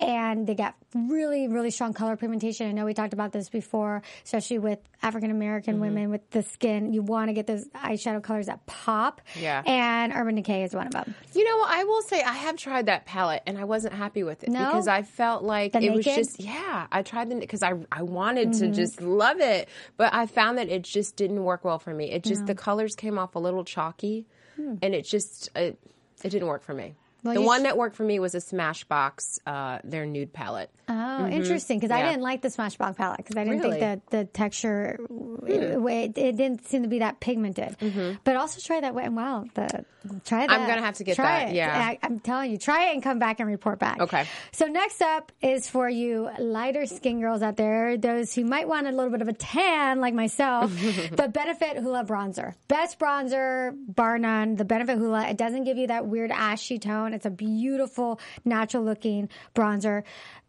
[0.00, 2.66] And they got really, really strong color pigmentation.
[2.66, 5.80] I know we talked about this before, especially with African American Mm-hmm.
[5.82, 6.92] women with the skin.
[6.92, 9.20] You want to get those eyeshadow colors that pop.
[9.38, 9.62] Yeah.
[9.66, 11.14] And Urban Decay is one of them.
[11.34, 14.42] You know, I will say I have tried that palette and I wasn't happy with
[14.42, 14.64] it No?
[14.66, 16.86] because I felt like The it was just yeah.
[16.90, 18.70] I tried the because I I wanted Mm-hmm.
[18.70, 22.10] to just love it, but I found that it just didn't work well for me.
[22.10, 24.24] It just the colors came off a little chalky,
[24.56, 25.78] and it just it,
[26.24, 26.94] it didn't work for me.
[27.22, 30.70] Well, the one sh- that worked for me was a Smashbox, uh, their nude palette.
[30.88, 31.78] Oh, interesting.
[31.78, 32.08] Because I Mm-hmm.
[32.10, 33.78] Didn't like the Smashbox palette because I didn't Really?
[33.78, 34.98] Think that the texture
[35.46, 37.76] it, it, it didn't seem to be that pigmented.
[38.24, 39.50] But also try that Wet and Wild.
[39.54, 39.84] The
[40.24, 40.50] try that.
[40.50, 40.62] Mm-hmm.
[40.62, 41.56] I'm gonna have to get try that, It.
[41.56, 41.76] yeah.
[41.78, 44.00] I, I'm telling you, try it and come back and report back.
[44.00, 44.24] Okay.
[44.52, 48.86] So next up is for you lighter skin girls out there, those who might want
[48.88, 50.72] a little bit of a tan like myself.
[51.12, 54.56] the Benefit Hula bronzer, best bronzer bar none.
[54.56, 55.28] The Benefit Hula.
[55.28, 57.09] It doesn't give you that weird ashy tone.
[57.14, 60.04] It's a beautiful, natural looking bronzer.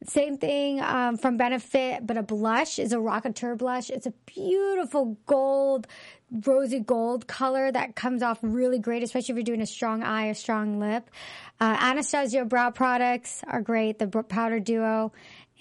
[0.06, 3.90] Same thing um, from Benefit, but a blush is a Rockateur blush.
[3.90, 5.88] It's a beautiful gold,
[6.46, 10.26] rosy gold color that comes off really great, especially if you're doing a strong eye,
[10.26, 11.10] a strong lip.
[11.60, 14.00] Uh, Anastasia brow products are great.
[14.00, 15.12] The powder duo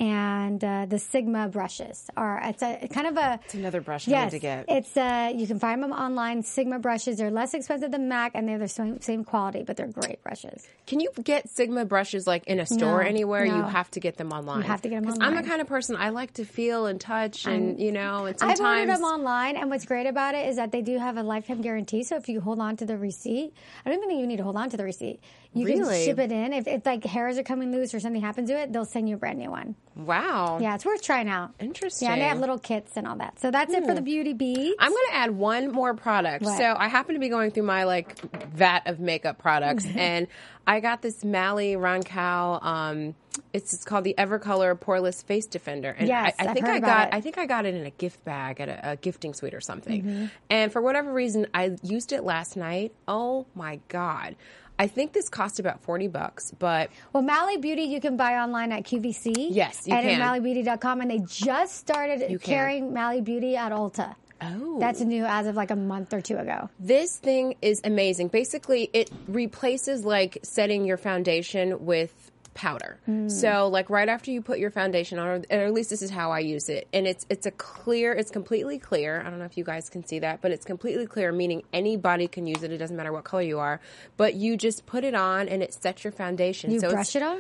[0.01, 4.33] and uh, the Sigma brushes are it's a kind of a It's another brush yes.
[4.33, 4.65] to get.
[4.69, 6.43] It's uh you can find them online.
[6.43, 9.87] Sigma brushes they're less expensive than Mac and they're the same, same quality, but they're
[9.93, 10.67] great brushes.
[10.87, 13.45] Can you get Sigma brushes like in a store No, anywhere?
[13.45, 14.59] You have to get them online.
[14.59, 16.87] You have to get 'em 'Cause I'm the kind of person I like to feel
[16.87, 20.49] and touch, and you know, and I've ordered them online, and what's great about it
[20.49, 22.03] is that they do have a lifetime guarantee.
[22.05, 23.53] So if you hold on to the receipt,
[23.85, 25.21] I don't even think you need to hold on to the receipt.
[25.53, 25.81] You Really?
[25.97, 26.53] can ship it in.
[26.53, 29.17] If, if like hairs are coming loose or something happens to it, they'll send you
[29.17, 29.75] a brand new one.
[29.97, 31.51] wow, Yeah, it's worth trying out.
[31.59, 32.09] Interesting.
[32.09, 33.41] Yeah, they have little kits and all that.
[33.41, 34.77] So that's it for the beauty beads.
[34.79, 36.45] I'm going to add one more product.
[36.45, 36.57] What?
[36.57, 38.19] So I happen to be going through my like
[38.53, 40.29] vat of makeup products, and
[40.69, 42.65] I got this Mally Roncal.
[42.65, 43.15] Um,
[43.53, 47.03] it's, it's called the Evercolor Poreless Face Defender, and Yes, I, I think I got
[47.03, 47.07] it.
[47.09, 47.15] Mm-hmm.
[47.17, 49.61] I think I got it in a gift bag at a, a gifting suite or
[49.61, 50.31] something.
[50.49, 52.93] And for whatever reason, I used it last night.
[53.09, 54.37] Oh my god.
[54.81, 58.73] I think this cost about forty bucks, but Well, Mally Beauty you can buy online
[58.73, 59.49] at QVC.
[59.51, 60.21] Yes, you and can.
[60.21, 62.55] at MallyBeauty.com, and they just started You can.
[62.55, 64.15] carrying Mally Beauty at Ulta.
[64.41, 66.71] oh, That's new as of like a month or two ago.
[66.79, 68.29] This thing is amazing.
[68.29, 72.30] Basically, it replaces like setting your foundation with
[72.61, 73.01] powder.
[73.29, 76.11] So, like right after you put your foundation on, or, or at least this is
[76.11, 79.23] how I use it, and it's it's a clear, it's completely clear.
[79.25, 82.29] I don't know if you guys can see that, but it's completely clear, meaning anybody
[82.29, 82.71] can use it.
[82.71, 83.81] It doesn't matter what color you are,
[84.19, 86.71] but you just put it on and it sets your foundation.
[86.71, 87.39] You so brush it on?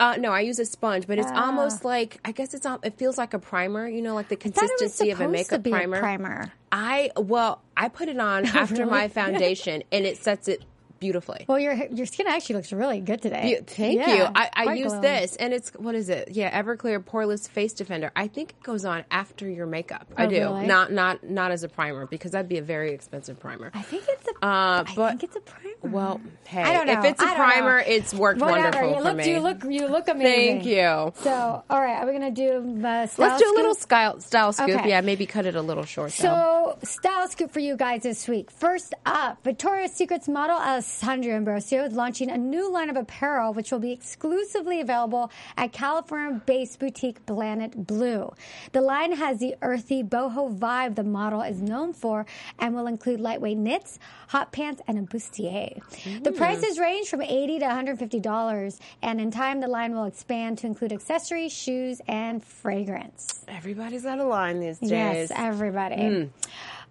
[0.00, 3.18] Uh, no, I use a sponge, but it's almost like I guess it's it feels
[3.18, 3.86] like a primer.
[3.86, 6.00] You know, like the I thought it was consistency of a makeup be a primer.
[6.00, 6.52] primer.
[6.72, 8.90] I well, I put it on after Really?
[8.90, 10.64] my foundation, and it sets it
[11.02, 11.44] beautifully.
[11.48, 13.50] Well, your your skin actually looks really good today.
[13.50, 14.22] You- thank Yeah, you.
[14.34, 16.28] I, I use this, and it's what is it?
[16.30, 18.12] Yeah, Everclear Poreless Face Defender.
[18.14, 20.06] I think it goes on after your makeup.
[20.16, 20.66] I Oh, do, really?
[20.66, 23.72] not not not as a primer because that'd be a very expensive primer.
[23.74, 24.46] I think it's a.
[24.46, 25.68] Uh, I but- think it's a primer.
[25.82, 27.00] Well, hey, I don't know.
[27.00, 27.84] if it's a primer, know.
[27.84, 28.62] it's worked Whatever.
[28.62, 29.30] wonderful you for look, me.
[29.32, 29.64] You look.
[29.64, 30.60] You look amazing.
[30.62, 31.12] Thank you.
[31.24, 34.52] So, all right, are we gonna do the style Let's do a little style, style
[34.52, 34.70] scoop.
[34.78, 34.88] Okay.
[34.90, 36.12] Yeah, maybe cut it a little short.
[36.12, 36.76] though.
[36.82, 38.52] So, style scoop for you guys this week.
[38.52, 40.56] First up, Victoria's Secret's model
[40.92, 45.72] Alessandra Ambrosio is launching a new line of apparel, which will be exclusively available at
[45.72, 48.30] California-based boutique Planet Blue.
[48.72, 52.26] The line has the earthy boho vibe the model is known for,
[52.58, 55.80] and will include lightweight knits, hot pants, and a bustier.
[56.22, 56.36] The hmm.
[56.36, 60.04] prices range from eighty to one hundred fifty dollars, and in time, the line will
[60.04, 63.44] expand to include accessories, shoes, and fragrance.
[63.48, 64.90] Everybody's out of line these days.
[64.90, 65.96] Yes, everybody.
[65.96, 66.24] Hmm.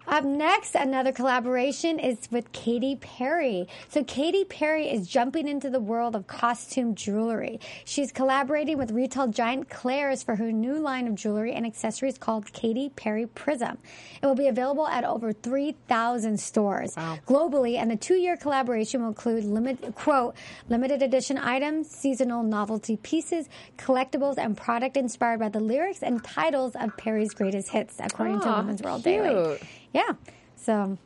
[0.06, 3.68] Up next, another collaboration is with Katy Perry.
[3.88, 7.60] So Katy Perry is jumping into the world of costume jewelry.
[7.84, 12.52] She's collaborating with retail giant Claire's for her new line of jewelry and accessories called
[12.52, 13.78] Katy Perry Prism.
[14.20, 16.94] It will be available at over 3,000 stores
[17.26, 20.34] globally, and the two-year collaboration will include limit, quote,
[20.68, 26.74] limited edition items, seasonal novelty pieces, collectibles, and product inspired by the lyrics and titles
[26.74, 29.58] of Perry's greatest hits, according to Women's World Daily.
[29.92, 30.12] Yeah.
[30.56, 30.96] So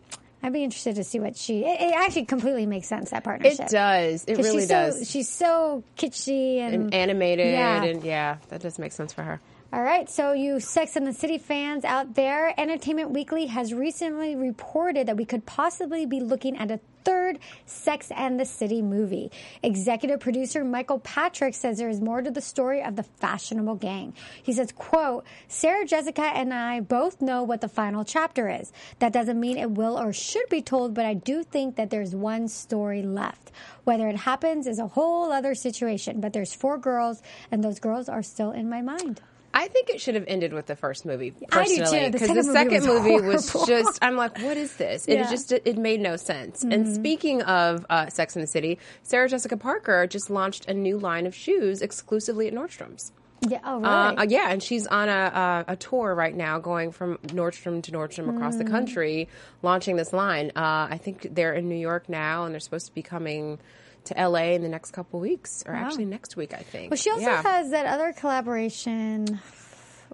[0.42, 1.64] I'd be interested to see what she.
[1.64, 3.60] It, it actually completely makes sense that partnership.
[3.66, 4.24] It does.
[4.24, 4.98] It really she's does.
[4.98, 7.82] So, she's so kitschy and, and animated, Yeah.
[7.82, 9.40] and yeah, that does make sense for her.
[9.72, 14.36] All right, so you Sex and the City fans out there, Entertainment Weekly has recently
[14.36, 19.32] reported that we could possibly be looking at a third Sex and the City movie.
[19.64, 24.14] Executive producer Michael Patrick says there is more to the story of the fashionable gang.
[24.40, 28.72] He says, quote, Sarah Jessica and I both know what the final chapter is.
[29.00, 32.14] That doesn't mean it will or should be told, but I do think that there's
[32.14, 33.50] one story left.
[33.82, 38.08] Whether it happens is a whole other situation, but there's four girls and those girls
[38.08, 39.20] are still in my mind.
[39.58, 41.32] I think it should have ended with the first movie.
[41.50, 41.80] I do too.
[41.80, 43.66] Personally, The because second the movie second was movie was horrible.
[43.66, 43.98] just.
[44.02, 45.08] I'm like, what is this?
[45.08, 45.22] It Yeah.
[45.22, 45.30] Mm-hmm.
[45.30, 46.62] just it made no sense.
[46.62, 50.98] And speaking of uh, Sex in the City, Sarah Jessica Parker just launched a new
[50.98, 53.12] line of shoes exclusively at Nordstrom's.
[53.48, 53.60] Yeah.
[53.64, 53.86] Oh, really?
[53.86, 57.82] Uh, uh, yeah, and she's on a, a a tour right now, going from Nordstrom
[57.84, 58.70] to Nordstrom across the Mm.
[58.70, 59.28] country,
[59.62, 60.52] launching this line.
[60.56, 63.58] Uh, I think they're in New York now, and they're supposed to be coming
[64.06, 66.90] to LA in the next couple weeks, or actually next week, I think.
[66.90, 67.42] well, she also Yeah.
[67.42, 69.40] has that other collaboration.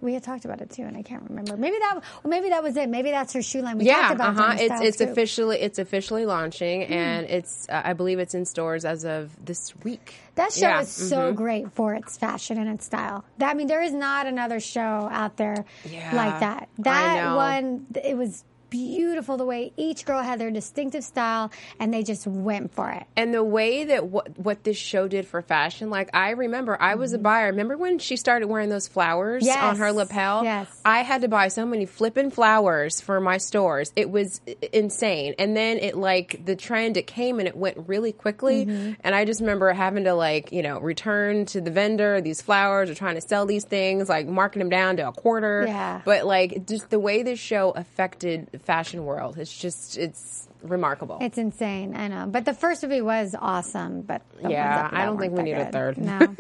[0.01, 1.57] We had talked about it too, and I can't remember.
[1.57, 1.95] Maybe that.
[2.25, 2.89] Well, maybe that was it.
[2.89, 3.79] Maybe that's her shoe line.
[3.79, 4.77] We yeah, talked about uh it huh.
[4.79, 5.11] It's it's Scoop.
[5.11, 9.73] officially it's officially launching, and it's uh, I believe it's in stores as of this
[9.85, 10.15] week.
[10.35, 11.37] That show Yeah, is so mhm.
[11.37, 13.25] great for its fashion and its style.
[13.39, 16.69] That, I mean, there is not another show out there Yeah, like that.
[16.79, 22.03] That one, it was beautiful the way each girl had their distinctive style, and they
[22.03, 23.05] just went for it.
[23.17, 26.95] And the way that what what this show did for fashion, like I remember, I
[26.95, 27.47] was a buyer.
[27.49, 29.63] Remember when she started wearing those flowers Yes.
[29.63, 30.43] on her lapel?
[30.45, 30.67] Yes.
[30.85, 33.93] I had to buy so many flippin' flowers for my stores.
[33.95, 34.41] It was
[34.73, 35.35] insane.
[35.39, 38.65] And then it like the trend, it came and it went really quickly.
[38.67, 38.93] Mm-hmm.
[39.01, 42.89] And I just remember having to like you know return to the vendor these flowers
[42.89, 45.65] or trying to sell these things, like marking them down to a quarter.
[45.67, 46.01] Yeah.
[46.05, 51.19] But like just the way this show affected fashion world, it's just it's remarkable.
[51.21, 52.27] It's insane, I know.
[52.27, 54.03] But the first movie was awesome.
[54.03, 55.99] But Yeah, I don't think we need a third.
[55.99, 56.19] No.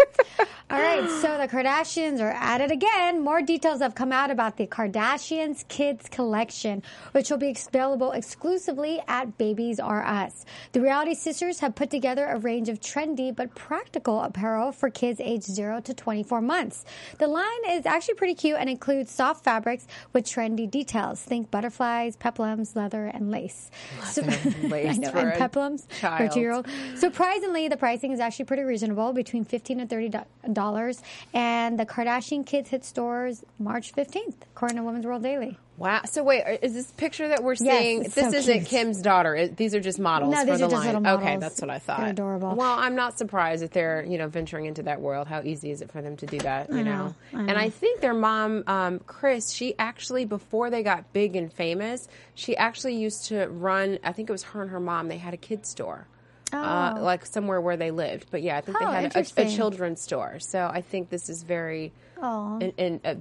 [0.71, 3.23] All right, so the Kardashians are at it again.
[3.23, 9.03] More details have come out about the Kardashians Kids Collection, which will be available exclusively
[9.07, 10.47] at Babies R Us.
[10.73, 15.21] The reality sisters have put together a range of trendy but practical apparel for kids
[15.21, 16.87] aged 0 to 24 months.
[17.19, 21.21] The line is actually pretty cute and includes soft fabrics with trendy details.
[21.21, 23.71] Think butterflies, peplums, leather, and lace.
[24.15, 24.23] So-
[24.69, 26.33] lace I know, for and peplums for a child.
[26.33, 26.67] two-year-old.
[26.97, 30.11] Surprisingly, the pricing is actually pretty reasonable, between fifteen and thirty
[30.53, 31.03] dollars.
[31.35, 35.59] And the Kardashian Kids hit stores March fifteenth, according to Women's World Daily.
[35.79, 36.03] Wow.
[36.05, 38.03] So wait, is this picture that we're Yes, seeing?
[38.03, 38.67] this so isn't cute.
[38.69, 39.35] Kim's daughter.
[39.35, 41.03] It- these are just models No, for these the are just line.
[41.03, 42.01] little Okay, that's what I thought.
[42.01, 42.55] They're adorable.
[42.55, 45.27] Well, I'm not surprised that they're you know venturing into that world.
[45.29, 46.71] How easy is it for them to do that?
[46.71, 46.93] You know.
[46.93, 51.37] know, I And I think their mom, um, Kris, she actually before they got big
[51.37, 53.99] and famous, she actually used to run.
[54.05, 55.09] I think it was her and her mom.
[55.09, 56.07] They had a kids store.
[56.53, 57.03] Uh, Oh.
[57.03, 60.03] like somewhere where they lived, but yeah, I think Oh, they had a, a children's
[60.03, 60.39] store.
[60.39, 62.59] So I think this is very Aw.
[62.59, 63.17] an, an a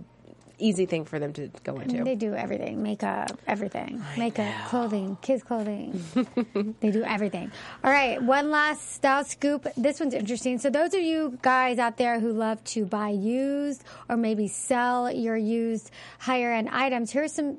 [0.66, 2.04] easy thing for them to go into.
[2.04, 4.04] They do everything makeup, everything.
[4.18, 6.04] makeup, clothing, kids' clothing.
[6.80, 7.52] they do everything.
[7.84, 9.68] All right, one last style scoop.
[9.76, 10.60] This one's interesting.
[10.60, 15.12] So, those of you guys out there who love to buy used or maybe sell
[15.12, 17.58] your used higher end items, here's some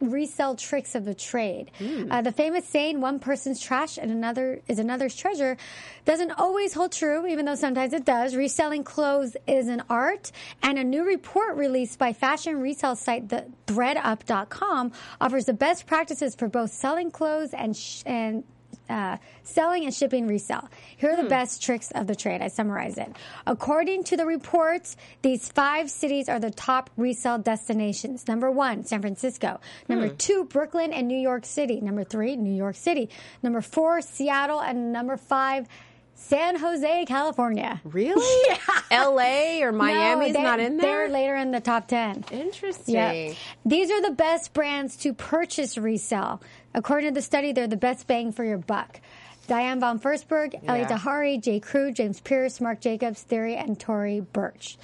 [0.00, 1.70] resell tricks of the trade.
[2.10, 5.56] Uh, the famous saying, one person's trash and another is another's treasure,
[6.04, 8.34] doesn't always hold true, even though sometimes it does.
[8.34, 10.32] Reselling clothes is an art,
[10.62, 16.34] and a new report released by fashion resale site the thredup.com offers the best practices
[16.34, 18.44] for both selling clothes and sh- and
[18.90, 20.68] uh, selling and shipping resale.
[20.96, 22.42] Here are the best tricks of the trade.
[22.42, 23.10] I summarize it.
[23.46, 28.26] According to the reports, these five cities are the top resale destinations.
[28.28, 29.60] Number one, San Francisco.
[29.88, 31.80] Number two, Brooklyn and New York City.
[31.80, 33.08] Number three, New York City.
[33.42, 34.60] Number four, Seattle.
[34.60, 35.66] And number five,
[36.14, 37.80] San Jose, California.
[37.84, 38.20] Really?
[38.50, 38.80] Yeah.
[38.90, 39.62] L.A.
[39.62, 41.06] or Miami's No, not in there.
[41.06, 42.24] They're later in the top 10.
[42.32, 42.94] Interesting.
[42.94, 43.34] Yeah.
[43.64, 46.42] These are the best brands to purchase resell.
[46.74, 49.00] According to the study, they're the best bang for your buck.
[49.46, 50.96] Diane von Furstenberg, Elliot Yeah.
[50.98, 51.58] Tahari, J.
[51.60, 54.78] Crew, James Perse, Marc Jacobs, Theory, and Tory Burch.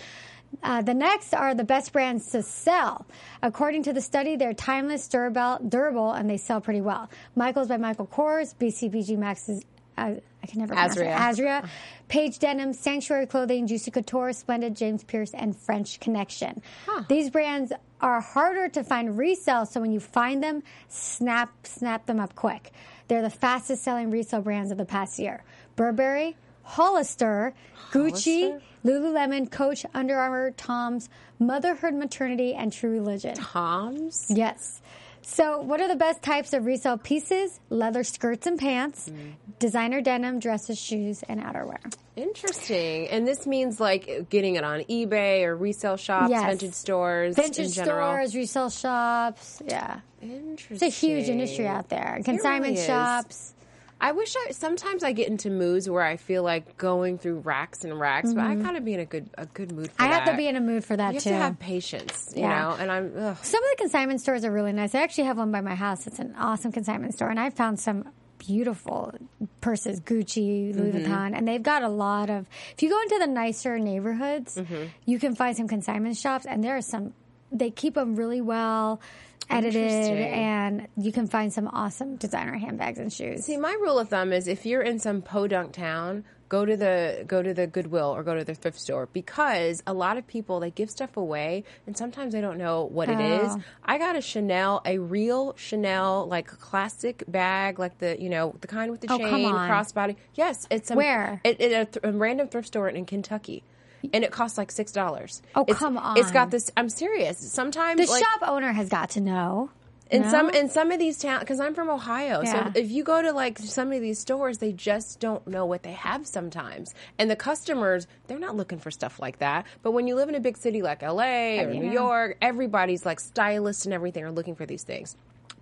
[0.63, 3.07] Uh, the next are the best brands to sell.
[3.43, 7.09] According to the study, they're timeless, durable, durable, and they sell pretty well.
[7.37, 9.63] Michaels by Michael Kors, BCBG Max's,
[9.99, 11.07] uh, I can never pronounce it.
[11.07, 11.17] Azria.
[11.63, 11.69] Azria,
[12.09, 16.63] Paige Denim, Sanctuary Clothing, Juicy Couture, Splendid, James Perse, and French Connection.
[17.09, 22.21] These brands are harder to find resale, so when you find them, snap snap them
[22.21, 22.73] up quick.
[23.09, 25.45] They're the fastest selling resale brands of the past year.
[25.77, 27.55] Burberry, Hollister,
[27.93, 33.35] Gucci, Lululemon, Coach, Under Armour, Tom's, Motherhood Maternity, and True Religion.
[33.35, 34.27] Toms.
[34.29, 34.81] Yes.
[35.29, 37.59] So, what are the best types of resale pieces?
[37.69, 39.33] Leather skirts and pants, mm.
[39.59, 41.93] designer denim, dresses, shoes, and outerwear.
[42.15, 43.09] Interesting.
[43.09, 46.47] And this means like getting it on eBay or resale shops, Yes.
[46.47, 49.61] vintage stores, in Vintage stores, resale shops.
[49.67, 49.99] Yeah.
[50.23, 50.77] Interesting.
[50.77, 52.21] It's a huge industry out there.
[52.25, 53.53] Consignment really shops.
[54.01, 57.83] I wish I sometimes I get into moods where I feel like going through racks
[57.83, 60.13] and racks, but I gotta be in a good a good mood for Mm-hmm.
[60.13, 62.43] I have to be in a mood for that you have to have patience, you
[62.43, 62.61] Yeah.
[62.63, 62.77] know.
[62.79, 63.37] And I'm ugh.
[63.43, 64.95] Some of the consignment stores are really nice.
[64.95, 66.07] I actually have one by my house.
[66.07, 69.15] It's an awesome consignment store, and I found some beautiful
[69.63, 71.11] purses, Gucci, Louis Mm-hmm.
[71.13, 72.47] Vuitton, and they've got a lot of.
[72.75, 74.85] If you go into the nicer neighborhoods, Mm-hmm.
[75.07, 77.15] you can find some consignment shops, and there are some.
[77.51, 79.01] They keep them really well
[79.49, 83.45] edited, and you can find some awesome designer handbags and shoes.
[83.45, 87.25] See, my rule of thumb is if you're in some podunk town, go to the
[87.27, 90.61] go to the Goodwill or go to the thrift store because a lot of people
[90.61, 93.53] they give stuff away and sometimes they don't know what it is.
[93.53, 93.63] Oh.
[93.85, 98.69] I got a Chanel, a real Chanel like classic bag, like the you know the
[98.69, 100.17] kind with the Oh, chain crossbody.
[100.35, 101.41] Yes, it's a, Where?
[101.45, 103.65] It, it, a, th- a random thrift store in Kentucky.
[104.13, 105.43] And it costs like six dollars.
[105.55, 106.19] Oh, It's- come on!
[106.19, 106.71] It's got this.
[106.77, 107.39] I'm serious.
[107.39, 109.71] Sometimes the like, shop owner has got to know.
[110.11, 110.31] in no?
[110.31, 112.73] some in some of these towns because i'm from ohio Yeah.
[112.73, 115.83] so if you go to like some of these stores they just don't know what
[115.83, 120.07] they have sometimes and the customers they're not looking for stuff like that but when
[120.07, 123.85] you live in a big city like la or you new york everybody's like stylists
[123.85, 125.17] and everything are looking for these things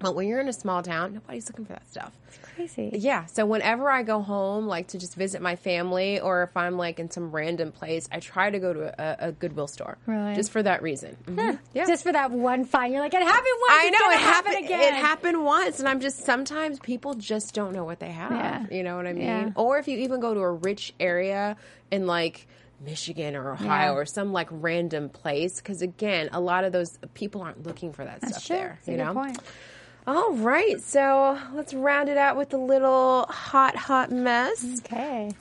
[0.04, 2.12] but when you're in a small town nobody's looking for that stuff
[2.54, 2.90] Crazy.
[2.94, 6.76] yeah so whenever i go home like to just visit my family or if i'm
[6.76, 10.34] like in some random place i try to go to a, a goodwill store Really?
[10.36, 11.58] just for that reason Mhm.
[11.72, 13.72] yeah Just for that one fine, you're like, it happened once.
[13.72, 14.64] I it's know it happen happened.
[14.66, 14.94] again.
[14.94, 18.30] It happened once, and I'm just sometimes people just don't know what they have.
[18.32, 18.66] Yeah.
[18.76, 19.22] You know what I mean?
[19.26, 19.50] Yeah.
[19.56, 21.56] Or if you even go to a rich area
[21.90, 22.46] in like
[22.84, 23.98] Michigan or Ohio Yeah.
[23.98, 28.04] or some like random place, because again, a lot of those people aren't looking for
[28.04, 28.56] that That's stuff true.
[28.56, 28.68] there.
[28.84, 29.12] That's a you know.
[29.14, 29.38] point.
[30.06, 34.62] All right, so let's round it out with a little hot, hot mess.
[34.80, 35.32] Okay.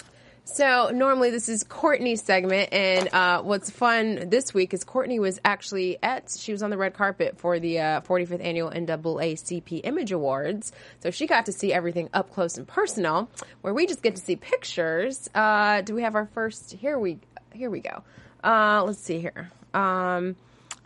[0.45, 5.38] So normally this is Courtney's segment, and uh, what's fun this week is Courtney was
[5.43, 10.13] actually at she was on the red carpet for the uh, 45th annual NAACP Image
[10.13, 10.71] Awards,
[11.02, 13.30] so she got to see everything up close and personal.
[13.62, 15.30] Where we just get to see pictures.
[15.36, 16.71] Uh, do we have our first?
[16.71, 17.19] Here we
[17.54, 18.02] here we go.
[18.41, 19.52] Uh, let's see here.
[19.73, 20.38] Um,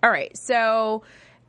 [0.02, 1.04] all right, so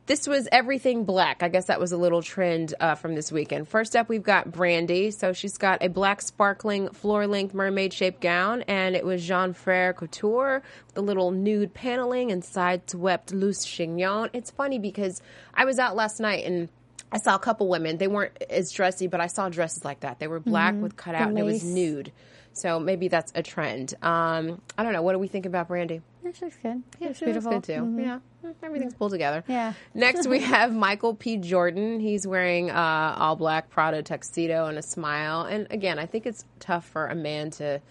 [0.09, 1.43] this was everything black.
[1.43, 3.67] I guess that was a little trend uh, from this weekend.
[3.67, 5.11] First up, we've got Brandy.
[5.11, 9.53] So she's got a black sparkling floor length mermaid shaped gown, and it was Jean
[9.53, 14.31] Frere Couture with a little nude paneling and side swept loose chignon.
[14.33, 15.21] It's funny because
[15.53, 16.69] I was out last night and
[17.11, 17.99] I saw a couple women.
[17.99, 20.17] They weren't as dressy, but I saw dresses like that.
[20.17, 22.11] They were black with cutout and it was nude.
[22.59, 23.93] So maybe that's a trend.
[24.01, 25.01] Um, I don't know.
[25.01, 26.01] What do we think about Brandy?
[26.23, 26.83] Yeah, she looks good.
[26.99, 27.51] She looks She looks beautiful.
[27.51, 27.95] good too.
[28.01, 28.19] Yeah,
[28.61, 29.43] everything's pulled together.
[29.47, 29.73] Yeah.
[29.93, 31.37] Next, we have Michael B.
[31.37, 31.99] Jordan.
[31.99, 35.43] He's wearing uh, all black Prada tuxedo and a smile.
[35.43, 37.81] And again, I think it's tough for a man to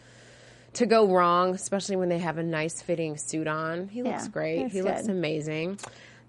[0.74, 3.88] to go wrong, especially when they have a nice fitting suit on.
[3.88, 4.58] He looks Yeah, great.
[4.64, 5.78] looks he looks amazing.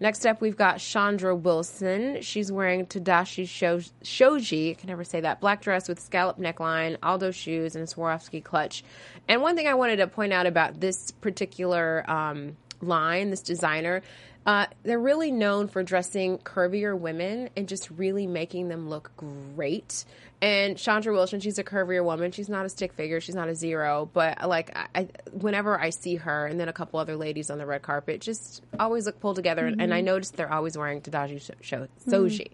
[0.01, 2.21] Next up, we've got Chandra Wilson.
[2.21, 4.71] She's wearing Tadashi Sho- Shoji.
[4.71, 5.41] I can never say that.
[5.41, 8.83] Black dress with scallop neckline, Aldo shoes, and a Swarovski clutch.
[9.27, 14.01] And one thing I wanted to point out about this particular um, line, this designer,
[14.45, 20.05] uh, they're really known for dressing curvier women and just really making them look great.
[20.41, 22.31] And Chandra Wilson, she's a curvier woman.
[22.31, 23.19] She's not a stick figure.
[23.19, 24.09] She's not a zero.
[24.13, 27.65] But like, I, whenever I see her and then a couple other ladies on the
[27.65, 29.65] red carpet, just always look pulled together.
[29.67, 32.51] And I noticed they're always wearing Sho- Sho- Soji,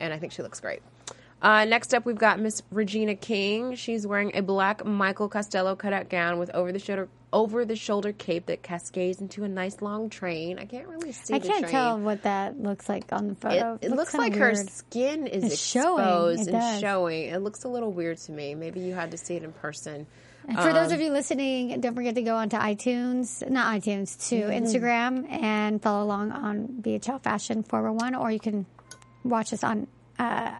[0.00, 0.82] and I think she looks great.
[1.40, 3.76] Uh, next up, we've got Miss Regina King.
[3.76, 8.12] She's wearing a black Michael Costello cutout gown with over the shoulder over the shoulder
[8.12, 10.58] cape that cascades into a nice long train.
[10.58, 11.34] I can't really see.
[11.34, 11.36] It.
[11.44, 11.70] I can't train.
[11.72, 13.78] tell what that looks like on the photo.
[13.82, 15.98] it looks kinda like her skin is It's showing.
[16.04, 16.80] exposed It and does.
[16.80, 17.28] showing.
[17.28, 18.54] It looks a little weird to me.
[18.54, 20.06] Maybe you had to see it in person.
[20.48, 24.28] And for Um, those of you listening, don't forget to go onto iTunes, not iTunes,
[24.30, 24.64] to Mm-hmm.
[24.64, 28.64] Instagram and follow along on BHL Fashion 401, or you can
[29.24, 29.86] watch us on
[30.18, 30.52] uh,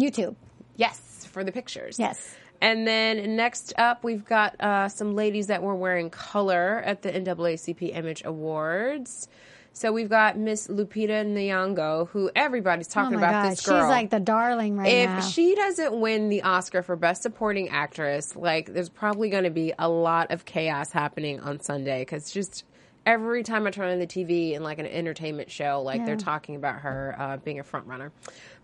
[0.00, 0.36] YouTube.
[0.76, 1.98] Yes, for the pictures.
[1.98, 2.34] Yes.
[2.64, 7.12] And then next up, we've got uh, some ladies that were wearing color at the
[7.12, 9.28] NAACP Image Awards.
[9.74, 13.82] So we've got Miss Lupita Nyong'o, who everybody's Oh talking my about God, this girl,
[13.82, 15.18] she's like the darling right if now.
[15.18, 19.50] If she doesn't win the Oscar for Best Supporting Actress, like there's probably going to
[19.50, 22.64] be a lot of chaos happening on Sunday because just
[23.04, 26.56] every time I turn on the TV in like an entertainment show, like they're talking
[26.56, 28.12] about her uh, being a front runner.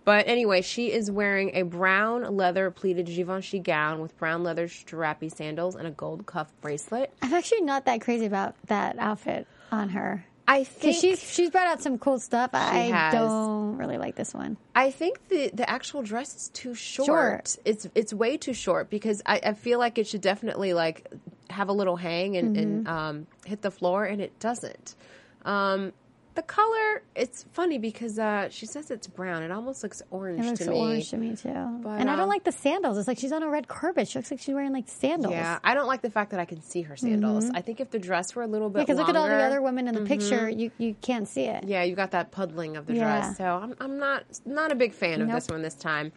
[0.04, 5.30] But anyway, she is wearing a brown leather pleated Givenchy gown with brown leather strappy
[5.34, 7.12] sandals and a gold cuff bracelet.
[7.22, 10.24] I'm actually not that crazy about that outfit on her.
[10.48, 12.50] I think Because she's, she's brought out some cool stuff.
[12.54, 13.12] I has.
[13.14, 14.56] don't really like this one.
[14.74, 17.06] I think the the actual dress is too short.
[17.06, 17.56] Short.
[17.64, 21.06] It's it's way too short because I, I feel like it should definitely like
[21.50, 22.96] have a little hang and, and Mm-hmm.
[22.96, 24.96] um, hit the floor, and it doesn't.
[25.44, 25.92] Um,
[26.40, 29.42] the color, it's funny because uh, she says it's brown.
[29.42, 30.78] It almost looks orange It looks to me.
[30.78, 31.48] orange to me too.
[31.82, 32.96] But, and I don't um, like the sandals.
[32.98, 34.08] It's like she's on a red carpet.
[34.08, 35.32] She looks like she's wearing like sandals.
[35.34, 37.50] Yeah, I don't like the fact that I can see her sandals.
[37.52, 39.44] I think if the dress were a little bit Because look at all the longer-
[39.46, 40.48] other women in the picture.
[40.48, 41.64] You you can't see it.
[41.64, 43.20] Yeah, you got that puddling of the Yeah.
[43.20, 43.36] dress.
[43.36, 46.12] So I'm, I'm not not a big fan of this one this time.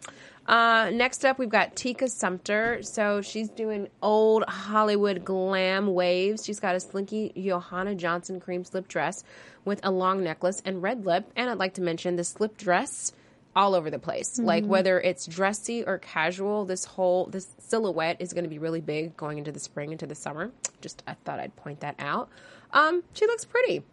[0.46, 2.82] Uh, next up, we've got Tika Sumpter.
[2.82, 6.44] So she's doing old Hollywood glam waves.
[6.44, 9.24] She's got a slinky Johanna Johnson cream slip dress
[9.64, 11.30] with a long necklace and red lip.
[11.36, 13.12] And I'd like to mention the slip dress
[13.56, 14.38] all over the place.
[14.38, 18.80] Like whether it's dressy or casual, this whole this silhouette is going to be really
[18.80, 20.50] big going into the spring into the summer.
[20.80, 22.28] Just I thought I'd point that out.
[22.72, 23.84] Um, she looks pretty.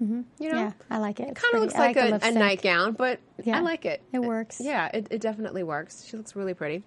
[0.00, 1.34] You know, Yeah, I like it.
[1.36, 4.02] Kind of looks I like, a, a nightgown, but Yeah, I like it.
[4.12, 4.60] it works.
[4.60, 6.04] Yeah, it, it definitely works.
[6.04, 6.82] She looks really pretty.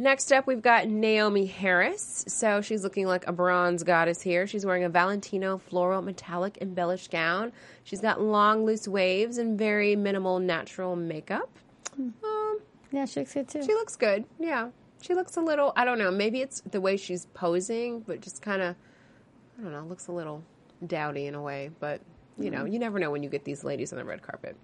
[0.00, 2.24] Next up, we've got Naomie Harris.
[2.26, 4.46] So she's looking like a bronze goddess here.
[4.46, 7.52] She's wearing a Valentino floral metallic embellished gown.
[7.84, 11.50] She's got long, loose waves and very minimal natural makeup.
[11.98, 13.62] Um, Yeah, she looks good too.
[13.62, 14.24] she looks good.
[14.38, 14.70] Yeah.
[15.02, 18.40] She looks a little, I don't know, maybe it's the way she's posing, but just
[18.40, 18.76] kind of,
[19.58, 20.42] I don't know, looks a little
[20.86, 21.72] dowdy in a way.
[21.78, 22.00] But,
[22.38, 24.56] you know, you never know when you get these ladies on the red carpet.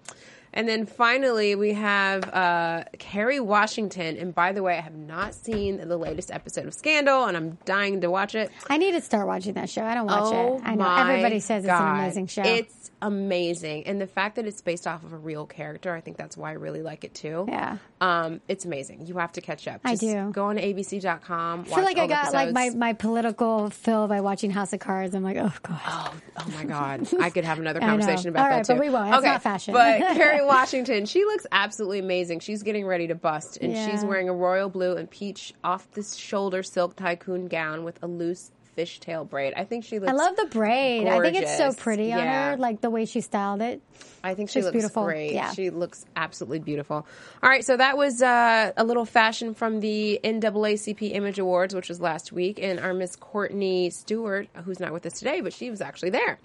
[0.57, 4.17] And then finally, we have uh, Kerry Washington.
[4.17, 7.59] And by the way, I have not seen the latest episode of Scandal, and I'm
[7.65, 8.49] dying to watch it.
[8.67, 9.83] I need to start watching that show.
[9.83, 10.63] I don't watch Oh it.
[10.65, 12.41] I know my everybody says it's an amazing show.
[12.41, 16.17] It's amazing, and the fact that it's based off of a real character, I think
[16.17, 17.45] that's why I really like it too.
[17.47, 17.77] Yeah.
[18.01, 19.05] um, it's amazing.
[19.05, 19.81] You have to catch up.
[19.85, 20.31] I do.
[20.31, 21.59] Go on to ABC.com.
[21.61, 25.13] I feel like I got like my, my political fill by watching House of Cards.
[25.13, 25.79] I'm like, oh god.
[25.85, 27.07] Oh, oh my God!
[27.21, 28.73] I could have another conversation about All that right, too.
[28.73, 29.09] but we won't.
[29.09, 29.73] It's okay, not fashion.
[29.75, 32.39] But Kerry Washington, she looks absolutely amazing.
[32.39, 36.03] She's getting ready to bust, and she's wearing a royal blue and peach off the
[36.03, 39.53] shoulder silk tycoon gown with a loose fishtail braid.
[39.57, 40.11] I think she looks.
[40.11, 41.07] I love the braid.
[41.07, 41.81] I think it's so gorgeous.
[41.83, 42.51] pretty on Yeah.
[42.51, 43.81] her, like the way she styled it.
[44.23, 45.03] I think she She's looks beautiful.
[45.05, 45.31] great.
[45.33, 45.51] Yeah.
[45.53, 47.05] She looks absolutely beautiful.
[47.41, 51.87] All right, so that was uh, a little fashion from the NAACP Image Awards, which
[51.89, 55.69] was last week, and our Miss Courtney Stewart, who's not with us today, but she
[55.69, 56.39] was actually there.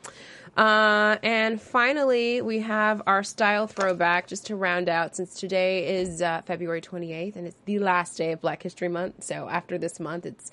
[0.56, 6.20] Uh, and finally, we have our style throwback just to round out, since today is
[6.20, 9.24] uh, February 28th, and it's the last day of Black History Month.
[9.24, 10.50] So after this month, it's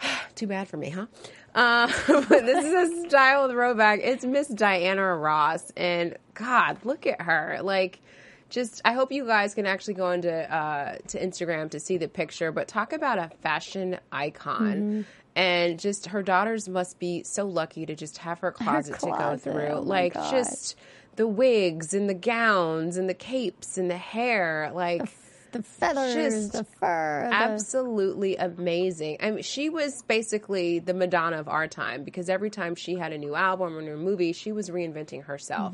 [0.34, 1.06] too bad for me, huh?
[1.54, 4.00] Uh, but this is a style of throwback.
[4.02, 7.58] It's Miss Diana Ross, and God, look at her.
[7.62, 8.00] Like,
[8.48, 12.08] just I hope you guys can actually go into uh, to Instagram to see the
[12.08, 12.52] picture.
[12.52, 15.06] But talk about a fashion icon.
[15.36, 19.36] And just her daughters must be so lucky to just have her closet, to go
[19.36, 19.68] through.
[19.68, 20.30] oh like God.
[20.32, 20.74] just
[21.14, 24.72] the wigs and the gowns and the capes and the hair.
[24.74, 25.08] Like
[25.52, 27.26] The feathers, Just the fur.
[27.30, 29.16] the- absolutely amazing.
[29.20, 33.12] I mean, she was basically the Madonna of our time because every time she had
[33.12, 35.72] a new album or a new movie, she was reinventing herself.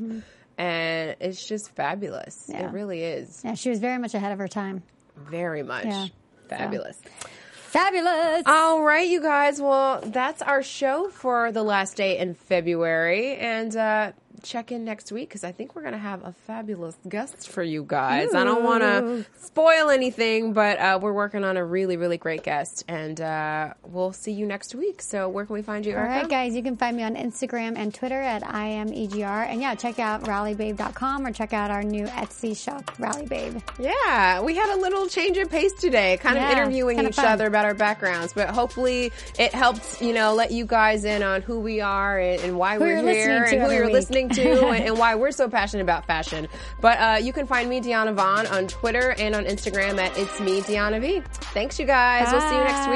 [0.57, 2.45] And it's just fabulous.
[2.49, 2.53] Mm-hmm.
[2.61, 2.69] Yeah.
[2.69, 3.43] It really is.
[3.45, 4.83] yeah, she was very much ahead of her time.
[5.29, 5.87] Very much.
[5.87, 6.07] Yeah.
[6.49, 7.01] Fabulous.
[7.55, 8.45] Fabulous.
[8.47, 9.61] All right, you guys.
[9.61, 13.35] Well, that's our show for the last day in February.
[13.37, 14.13] And uh,
[14.45, 17.63] check in next week because I think we're going to have a fabulous guest for
[17.63, 18.35] you guys.
[18.35, 22.43] I don't want to spoil anything, but uh, we're working on a really, really great
[22.45, 22.85] guest.
[22.87, 25.03] And uh, we'll see you next week.
[25.03, 26.13] So, where can we find you, All Erica?
[26.21, 29.49] right, guys, you can find me on Instagram and Twitter at I am EGR.
[29.49, 33.59] And yeah, check out rallybabe.com or check out our new Etsy shop, Rally Babe.
[33.79, 37.17] Yeah, we had a little change of pace today, kind Yeah, of interviewing kinda each
[37.17, 37.27] fun.
[37.27, 41.43] other about our backgrounds, but hopefully it helped, you know, let you guys in on
[41.43, 43.93] who we are and, and why we're you're listening here to and who you're week.
[43.95, 46.49] listening to and, and why we're so passionate about fashion.
[46.81, 50.41] But uh, you can find me, Deanna Vaughn, on Twitter and on Instagram at It's
[50.41, 51.23] Me, Deanna V.
[51.53, 52.31] Thanks, you guys.
[52.31, 52.89] We'll see you next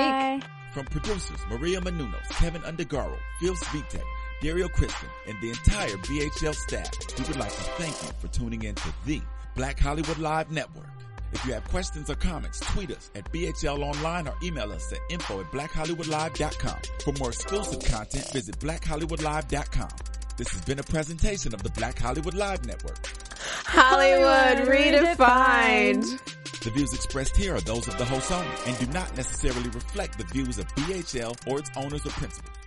[0.43, 0.51] week.
[0.73, 4.03] From producers Maria Menounos, Keven Undergaro, Phil Svitek,
[4.43, 8.63] Dario Kristen, and the entire BHL staff, we would like to thank you for tuning
[8.63, 9.21] in to the
[9.57, 10.87] Black Hollywood Live Network.
[11.33, 14.99] If you have questions or comments, tweet us at BHL Online or email us at
[15.11, 16.79] info at blackhollywoodlive.com.
[17.05, 19.89] For more exclusive content, visit blackhollywoodlive.com.
[20.39, 23.05] This has been a presentation of the Black Hollywood Live Network.
[23.65, 26.05] Hollywood Hollywood redefined.
[26.05, 26.61] redefined.
[26.61, 30.17] The views expressed here are those of the host only and do not necessarily reflect
[30.17, 32.58] the views of BHL or its owners or principals.